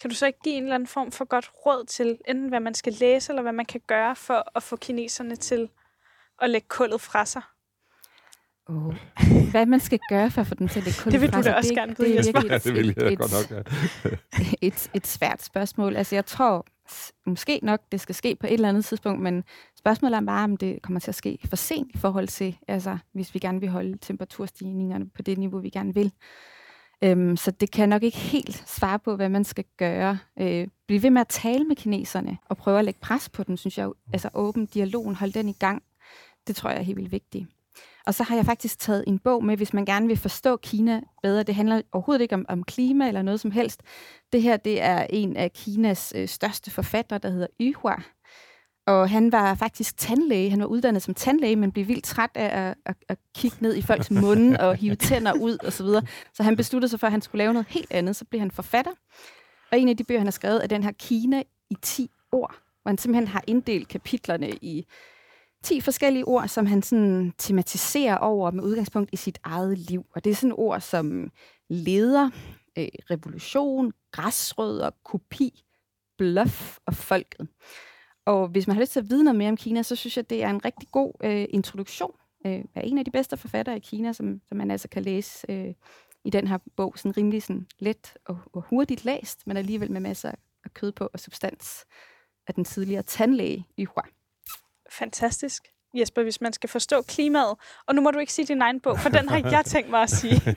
kan 0.00 0.10
du 0.10 0.16
så 0.16 0.26
ikke 0.26 0.38
give 0.44 0.54
en 0.54 0.62
eller 0.62 0.74
anden 0.74 0.86
form 0.86 1.12
for 1.12 1.24
godt 1.24 1.50
råd 1.66 1.84
til, 1.84 2.18
enten 2.28 2.48
hvad 2.48 2.60
man 2.60 2.74
skal 2.74 2.92
læse, 2.92 3.32
eller 3.32 3.42
hvad 3.42 3.52
man 3.52 3.66
kan 3.66 3.80
gøre 3.86 4.16
for 4.16 4.52
at 4.54 4.62
få 4.62 4.76
kineserne 4.76 5.36
til 5.36 5.70
at 6.42 6.50
lægge 6.50 6.68
kullet 6.68 7.00
fra 7.00 7.24
sig? 7.24 7.42
Oh. 8.68 8.94
Hvad 9.50 9.66
man 9.66 9.80
skal 9.80 9.98
gøre 10.08 10.30
for 10.30 10.40
at 10.40 10.46
få 10.46 10.54
den 10.54 10.68
til 10.68 10.78
at 10.78 10.84
lægge 10.84 11.10
Det 11.10 11.20
vil 11.20 11.32
du 11.32 11.42
da 11.42 11.54
også 11.54 11.74
gerne 11.74 11.94
vide, 11.98 12.16
Jesper. 12.16 12.42
Ja, 12.50 12.58
det 12.58 12.74
vil 12.74 12.94
jeg 12.96 13.12
et, 13.12 13.18
godt 13.18 13.50
nok, 13.50 13.64
ja. 14.04 14.10
et, 14.68 14.90
et 14.94 15.06
svært 15.06 15.42
spørgsmål. 15.42 15.96
Altså, 15.96 16.14
jeg 16.14 16.26
tror 16.26 16.66
måske 17.26 17.60
nok, 17.62 17.80
det 17.92 18.00
skal 18.00 18.14
ske 18.14 18.36
på 18.40 18.46
et 18.46 18.52
eller 18.52 18.68
andet 18.68 18.84
tidspunkt, 18.84 19.22
men 19.22 19.44
spørgsmålet 19.78 20.16
er 20.16 20.20
bare, 20.20 20.44
om 20.44 20.56
det 20.56 20.82
kommer 20.82 21.00
til 21.00 21.10
at 21.10 21.14
ske 21.14 21.38
for 21.48 21.56
sent 21.56 21.90
i 21.94 21.98
forhold 21.98 22.28
til, 22.28 22.58
altså, 22.68 22.98
hvis 23.12 23.34
vi 23.34 23.38
gerne 23.38 23.60
vil 23.60 23.68
holde 23.68 23.98
temperaturstigningerne 24.02 25.08
på 25.08 25.22
det 25.22 25.38
niveau, 25.38 25.60
vi 25.60 25.70
gerne 25.70 25.94
vil. 25.94 26.12
Øhm, 27.04 27.36
så 27.36 27.50
det 27.50 27.70
kan 27.70 27.88
nok 27.88 28.02
ikke 28.02 28.18
helt 28.18 28.68
svare 28.68 28.98
på, 28.98 29.16
hvad 29.16 29.28
man 29.28 29.44
skal 29.44 29.64
gøre. 29.76 30.18
Øh, 30.40 30.68
bliv 30.86 31.02
ved 31.02 31.10
med 31.10 31.20
at 31.20 31.28
tale 31.28 31.64
med 31.64 31.76
kineserne 31.76 32.38
og 32.48 32.56
prøve 32.56 32.78
at 32.78 32.84
lægge 32.84 33.00
pres 33.00 33.28
på 33.28 33.42
dem, 33.42 33.56
synes 33.56 33.78
jeg. 33.78 33.90
Altså 34.12 34.28
åben 34.34 34.66
dialogen, 34.66 35.14
hold 35.14 35.32
den 35.32 35.48
i 35.48 35.52
gang. 35.52 35.82
Det 36.46 36.56
tror 36.56 36.70
jeg 36.70 36.78
er 36.78 36.82
helt 36.82 36.96
vildt 36.96 37.12
vigtigt. 37.12 37.46
Og 38.06 38.14
så 38.14 38.22
har 38.22 38.36
jeg 38.36 38.46
faktisk 38.46 38.78
taget 38.78 39.04
en 39.06 39.18
bog 39.18 39.44
med, 39.44 39.56
hvis 39.56 39.72
man 39.72 39.84
gerne 39.84 40.06
vil 40.06 40.16
forstå 40.16 40.56
Kina 40.56 41.00
bedre. 41.22 41.42
Det 41.42 41.54
handler 41.54 41.82
overhovedet 41.92 42.22
ikke 42.22 42.34
om, 42.34 42.46
om 42.48 42.64
klima 42.64 43.08
eller 43.08 43.22
noget 43.22 43.40
som 43.40 43.50
helst. 43.50 43.82
Det 44.32 44.42
her 44.42 44.56
det 44.56 44.82
er 44.82 45.06
en 45.10 45.36
af 45.36 45.52
Kinas 45.52 46.12
øh, 46.16 46.28
største 46.28 46.70
forfattere, 46.70 47.18
der 47.18 47.30
hedder 47.30 47.46
Yuhua. 47.60 48.02
Og 48.86 49.10
han 49.10 49.32
var 49.32 49.54
faktisk 49.54 49.96
tandlæge. 49.96 50.50
Han 50.50 50.60
var 50.60 50.66
uddannet 50.66 51.02
som 51.02 51.14
tandlæge, 51.14 51.56
men 51.56 51.72
blev 51.72 51.88
vildt 51.88 52.04
træt 52.04 52.30
af 52.34 52.68
at, 52.68 52.74
at, 52.86 52.96
at 53.08 53.18
kigge 53.34 53.56
ned 53.60 53.76
i 53.76 53.82
folks 53.82 54.10
munde 54.10 54.60
og 54.60 54.76
hive 54.76 54.94
tænder 55.08 55.32
ud 55.32 55.58
osv. 55.60 55.70
Så, 55.70 55.84
videre. 55.84 56.02
så 56.32 56.42
han 56.42 56.56
besluttede 56.56 56.90
sig 56.90 57.00
for, 57.00 57.06
at 57.06 57.10
han 57.10 57.22
skulle 57.22 57.38
lave 57.38 57.52
noget 57.52 57.66
helt 57.68 57.92
andet. 57.92 58.16
Så 58.16 58.24
blev 58.24 58.40
han 58.40 58.50
forfatter. 58.50 58.92
Og 59.72 59.78
en 59.78 59.88
af 59.88 59.96
de 59.96 60.04
bøger, 60.04 60.20
han 60.20 60.26
har 60.26 60.32
skrevet, 60.32 60.62
er 60.62 60.66
den 60.66 60.82
her 60.82 60.92
Kina 60.92 61.42
i 61.70 61.76
10 61.82 62.10
år, 62.32 62.54
hvor 62.82 62.88
han 62.88 62.98
simpelthen 62.98 63.28
har 63.28 63.44
inddelt 63.46 63.88
kapitlerne 63.88 64.50
i 64.50 64.86
10 65.66 65.80
forskellige 65.80 66.24
ord, 66.24 66.48
som 66.48 66.66
han 66.66 66.82
sådan 66.82 67.32
tematiserer 67.38 68.16
over 68.16 68.50
med 68.50 68.64
udgangspunkt 68.64 69.10
i 69.12 69.16
sit 69.16 69.38
eget 69.44 69.78
liv. 69.78 70.06
Og 70.14 70.24
det 70.24 70.30
er 70.30 70.34
sådan 70.34 70.54
ord 70.56 70.80
som 70.80 71.30
leder, 71.68 72.30
øh, 72.78 72.88
revolution, 73.10 73.92
græsrødder, 74.10 74.90
kopi, 75.04 75.64
bluff 76.18 76.78
og 76.86 76.94
folket. 76.94 77.48
Og 78.24 78.48
hvis 78.48 78.66
man 78.66 78.76
har 78.76 78.82
lyst 78.82 78.92
til 78.92 79.00
at 79.00 79.10
vide 79.10 79.24
noget 79.24 79.38
mere 79.38 79.48
om 79.48 79.56
Kina, 79.56 79.82
så 79.82 79.96
synes 79.96 80.16
jeg, 80.16 80.30
det 80.30 80.42
er 80.42 80.50
en 80.50 80.64
rigtig 80.64 80.88
god 80.92 81.12
øh, 81.24 81.46
introduktion 81.50 82.12
øh, 82.46 82.64
af 82.74 82.82
en 82.84 82.98
af 82.98 83.04
de 83.04 83.10
bedste 83.10 83.36
forfattere 83.36 83.76
i 83.76 83.80
Kina, 83.80 84.12
som, 84.12 84.40
som 84.48 84.56
man 84.58 84.70
altså 84.70 84.88
kan 84.88 85.02
læse 85.02 85.46
øh, 85.48 85.74
i 86.24 86.30
den 86.30 86.46
her 86.46 86.58
bog, 86.76 86.98
sådan 86.98 87.16
rimelig 87.16 87.42
sådan 87.42 87.66
let 87.78 88.14
og, 88.24 88.38
og 88.52 88.62
hurtigt 88.62 89.04
læst, 89.04 89.46
men 89.46 89.56
alligevel 89.56 89.90
med 89.90 90.00
masser 90.00 90.32
af 90.64 90.74
kød 90.74 90.92
på 90.92 91.08
og 91.12 91.20
substans 91.20 91.84
af 92.46 92.54
den 92.54 92.64
tidligere 92.64 93.02
tandlæge 93.02 93.66
Yuhua. 93.78 94.02
Fantastisk. 94.90 95.62
Jesper, 95.94 96.22
hvis 96.22 96.40
man 96.40 96.52
skal 96.52 96.70
forstå 96.70 97.02
klimaet. 97.02 97.54
Og 97.86 97.94
nu 97.94 98.00
må 98.00 98.10
du 98.10 98.18
ikke 98.18 98.32
sige 98.32 98.46
din 98.46 98.62
egen 98.62 98.80
bog, 98.80 98.98
for 98.98 99.08
den 99.08 99.28
har 99.28 99.50
jeg 99.50 99.64
tænkt 99.64 99.90
mig 99.90 100.02
at 100.02 100.10
sige. 100.10 100.56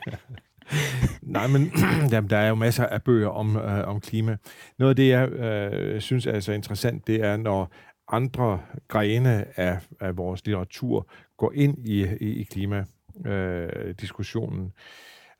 nej, 1.22 1.48
men 1.48 1.72
jamen, 2.12 2.30
der 2.30 2.38
er 2.38 2.50
jo 2.50 2.56
masser 2.56 2.86
af 2.86 3.04
bøger 3.04 3.30
om, 3.30 3.58
øh, 3.58 3.88
om 3.88 4.02
klima. 4.02 4.38
Noget 4.80 4.90
af 4.90 4.96
det, 4.96 5.10
jeg 5.10 5.30
øh, 5.30 6.02
synes 6.02 6.26
er 6.26 6.40
så 6.40 6.52
interessant, 6.52 7.08
det 7.08 7.24
er, 7.24 7.38
når 7.38 7.72
andre 8.08 8.62
grene 8.88 9.60
af, 9.60 9.80
af 10.00 10.18
vores 10.18 10.46
litteratur 10.46 11.10
går 11.38 11.52
ind 11.56 11.88
i, 11.88 12.08
i, 12.22 12.40
i 12.40 12.44
klimadiskussionen. 12.44 14.74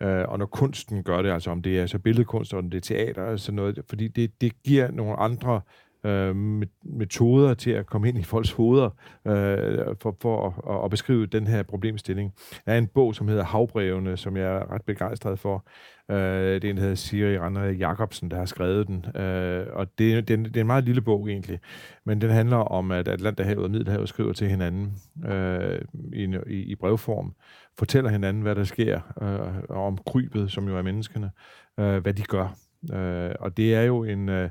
Øh, 0.02 0.26
og 0.28 0.40
når 0.40 0.46
kunsten 0.46 1.04
gør 1.04 1.22
det, 1.22 1.32
altså 1.32 1.52
om 1.52 1.62
det 1.62 1.80
er 1.80 1.88
så 1.88 2.00
billedkunst, 2.00 2.52
eller 2.52 2.64
om 2.64 2.70
det 2.70 2.78
er 2.78 2.82
teater, 2.82 3.26
altså 3.26 3.52
noget, 3.52 3.80
fordi 3.90 4.08
det, 4.08 4.42
det 4.42 4.64
giver 4.64 4.92
nogle 4.92 5.16
andre 5.16 5.56
øh, 5.56 5.62
Øh, 6.04 6.36
metoder 6.84 7.54
til 7.54 7.72
at 7.72 7.86
komme 7.86 8.10
ind 8.10 8.18
i 8.18 8.24
folks 8.24 8.52
hoveder 8.52 8.90
øh, 9.28 9.96
for, 10.02 10.18
for 10.22 10.48
at, 10.70 10.86
at 10.86 10.92
beskrive 10.92 11.26
den 11.26 11.48
her 11.48 11.64
problemstilling. 11.64 12.34
Der 12.66 12.74
er 12.74 12.78
en 12.78 12.88
bog, 12.88 13.16
som 13.16 13.28
hedder 13.28 13.44
Havbrevene, 13.44 14.18
som 14.18 14.38
jeg 14.38 14.56
er 14.56 14.72
ret 14.72 14.82
begejstret 14.82 15.40
for. 15.40 15.66
Øh, 16.12 16.62
det 16.62 16.64
er 16.64 16.70
en, 16.70 16.76
der 16.76 16.82
hedder 16.82 16.96
Siri 16.96 17.40
Rander 17.40 17.66
Jacobsen, 17.66 18.32
der 18.32 18.38
har 18.38 18.46
skrevet 18.46 18.88
den. 18.88 19.22
Øh, 19.22 19.68
og 19.74 19.88
det, 19.98 20.28
det, 20.28 20.40
det 20.40 20.58
er 20.58 20.62
en 20.62 20.68
meget 20.68 20.84
lille 20.84 21.02
bog 21.02 21.30
egentlig, 21.30 21.60
men 22.06 22.22
den 22.22 22.30
handler 22.30 22.58
om, 22.58 22.92
at 22.92 23.08
Atlanterhavet 23.08 23.64
og 23.64 23.72
Middelhavet 23.72 24.10
skriver 24.10 24.34
til 24.34 24.50
hinanden 24.50 24.94
øh, 25.26 25.82
i, 26.14 26.36
i, 26.48 26.56
i 26.56 26.76
brevform, 26.76 27.36
fortæller 27.80 28.10
hinanden, 28.10 28.44
hvad 28.44 28.56
der 28.56 28.64
sker, 28.64 29.00
øh, 29.22 29.78
om 29.78 29.98
krybet, 30.08 30.52
som 30.52 30.68
jo 30.68 30.78
er 30.78 30.82
menneskene, 30.82 31.32
øh, 31.80 31.98
hvad 31.98 32.14
de 32.14 32.24
gør. 32.24 32.56
Øh, 32.94 33.32
og 33.40 33.58
det 33.58 33.76
er 33.76 33.82
jo 33.82 34.04
en... 34.04 34.30
Øh, 34.30 34.50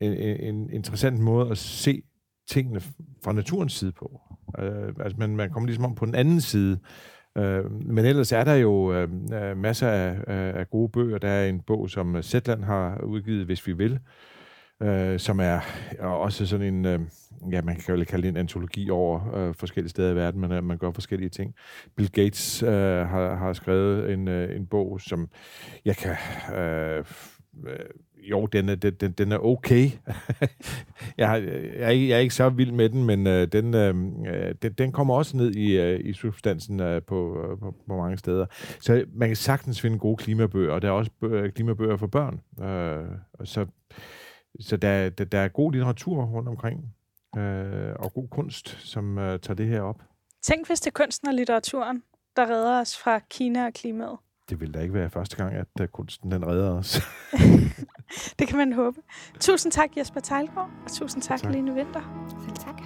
en, 0.00 0.12
en 0.54 0.70
interessant 0.70 1.18
måde 1.18 1.50
at 1.50 1.58
se 1.58 2.02
tingene 2.50 2.80
fra 3.24 3.32
naturens 3.32 3.72
side 3.72 3.92
på. 3.92 4.20
Øh, 4.58 4.94
altså 5.00 5.18
man, 5.18 5.36
man 5.36 5.50
kommer 5.50 5.66
ligesom 5.66 5.84
om 5.84 5.94
på 5.94 6.06
den 6.06 6.14
anden 6.14 6.40
side. 6.40 6.78
Øh, 7.38 7.72
men 7.72 8.04
ellers 8.04 8.32
er 8.32 8.44
der 8.44 8.54
jo 8.54 8.92
øh, 8.92 9.08
øh 9.32 9.56
masser 9.56 9.88
af, 9.88 10.16
af 10.58 10.70
gode 10.70 10.88
bøger. 10.88 11.18
Der 11.18 11.28
er 11.28 11.48
en 11.48 11.60
bog, 11.60 11.90
som 11.90 12.16
øh, 12.16 12.22
Zetland 12.22 12.64
har 12.64 13.00
udgivet, 13.04 13.46
Hvis 13.46 13.66
vi 13.66 13.72
vil, 13.72 13.98
øh, 14.82 15.18
som 15.18 15.40
er 15.40 15.60
også 16.00 16.46
sådan 16.46 16.74
en, 16.74 16.84
øh, 16.84 17.00
ja, 17.52 17.62
man 17.62 17.76
kan 17.76 17.98
jo 17.98 18.04
kalde 18.04 18.22
det 18.22 18.28
en 18.28 18.36
antologi 18.36 18.90
over 18.90 19.34
øh, 19.34 19.54
forskellige 19.54 19.90
steder 19.90 20.12
i 20.12 20.16
verden, 20.16 20.40
men 20.40 20.52
øh, 20.52 20.64
man 20.64 20.78
gør 20.78 20.90
forskellige 20.90 21.30
ting. 21.30 21.54
Bill 21.96 22.10
Gates 22.10 22.62
øh, 22.62 22.70
har, 23.08 23.34
har 23.34 23.52
skrevet 23.52 24.12
en, 24.12 24.28
øh, 24.28 24.56
en 24.56 24.66
bog, 24.66 25.00
som 25.00 25.28
jeg 25.84 25.96
kan... 25.96 26.16
Øh, 26.56 27.04
øh 27.66 27.78
jo, 28.30 28.46
den 28.46 28.68
er, 28.68 28.74
den, 28.74 29.12
den 29.12 29.32
er 29.32 29.38
okay. 29.38 29.84
jeg, 31.18 31.42
jeg, 31.42 31.42
er 31.76 31.88
ikke, 31.88 32.08
jeg 32.08 32.16
er 32.16 32.20
ikke 32.20 32.34
så 32.34 32.48
vild 32.48 32.72
med 32.72 32.88
den, 32.88 33.04
men 33.04 33.26
øh, 33.26 33.46
den, 33.52 33.74
øh, 33.74 33.94
øh, 34.34 34.54
den, 34.62 34.72
den 34.72 34.92
kommer 34.92 35.14
også 35.14 35.36
ned 35.36 35.54
i, 35.54 35.80
øh, 35.80 36.00
i 36.04 36.12
substansen 36.12 36.80
øh, 36.80 37.02
på, 37.02 37.42
øh, 37.42 37.58
på, 37.58 37.74
på 37.88 37.96
mange 37.96 38.18
steder. 38.18 38.46
Så 38.80 39.04
man 39.14 39.28
kan 39.28 39.36
sagtens 39.36 39.80
finde 39.80 39.98
gode 39.98 40.16
klimabøger, 40.16 40.72
og 40.72 40.82
der 40.82 40.88
er 40.88 40.92
også 40.92 41.10
bøger, 41.20 41.44
øh, 41.44 41.52
klimabøger 41.52 41.96
for 41.96 42.06
børn. 42.06 42.40
Øh, 42.64 43.06
så 43.44 43.66
så 44.60 44.76
der, 44.76 45.08
der, 45.10 45.24
der 45.24 45.38
er 45.38 45.48
god 45.48 45.72
litteratur 45.72 46.24
rundt 46.24 46.48
omkring, 46.48 46.94
øh, 47.36 47.94
og 47.98 48.12
god 48.12 48.28
kunst, 48.28 48.68
som 48.68 49.18
øh, 49.18 49.40
tager 49.40 49.54
det 49.54 49.66
her 49.66 49.80
op. 49.80 50.02
Tænk, 50.42 50.66
hvis 50.66 50.80
det 50.80 50.86
er 50.86 51.04
kunsten 51.04 51.28
og 51.28 51.34
litteraturen, 51.34 52.02
der 52.36 52.50
redder 52.50 52.80
os 52.80 52.98
fra 52.98 53.18
Kina 53.18 53.66
og 53.66 53.72
klimaet. 53.72 54.18
Det 54.50 54.60
vil 54.60 54.74
da 54.74 54.80
ikke 54.80 54.94
være 54.94 55.10
første 55.10 55.36
gang, 55.36 55.54
at 55.54 55.68
uh, 55.80 55.86
kunsten 55.86 56.30
den 56.30 56.46
redder 56.46 56.70
os. 56.78 57.00
det 58.38 58.48
kan 58.48 58.58
man 58.58 58.72
håbe. 58.72 59.00
Tusind 59.40 59.72
tak, 59.72 59.96
Jesper 59.96 60.20
Tejlgaard, 60.20 60.70
og 60.84 60.92
tusind 60.92 61.22
tak, 61.22 61.40
tak. 61.40 61.52
Lene 61.52 61.74
Vinter. 61.74 62.26
Selv 62.44 62.56
tak. 62.56 62.82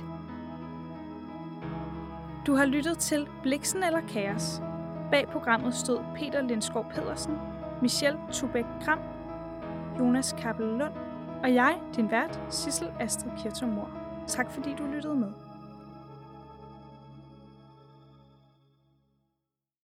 Du 2.47 2.55
har 2.55 2.65
lyttet 2.65 2.99
til 2.99 3.27
Bliksen 3.43 3.83
eller 3.83 4.01
Kaos. 4.01 4.63
Bag 5.11 5.29
programmet 5.29 5.75
stod 5.75 5.99
Peter 6.17 6.43
Lindskov 6.43 6.87
Pedersen, 6.95 7.35
Michelle 7.83 8.19
Tubæk 8.33 8.65
Kram, 8.85 8.99
Jonas 9.99 10.35
Kappel 10.39 10.67
Lund 10.67 10.93
og 11.43 11.55
jeg, 11.55 11.79
din 11.97 12.11
vært, 12.11 12.41
Sissel 12.49 12.89
Astrid 13.01 13.33
Kirtomor. 13.39 13.91
Tak 14.27 14.51
fordi 14.51 14.75
du 14.79 14.85
lyttede 14.95 15.15
med. 15.15 15.29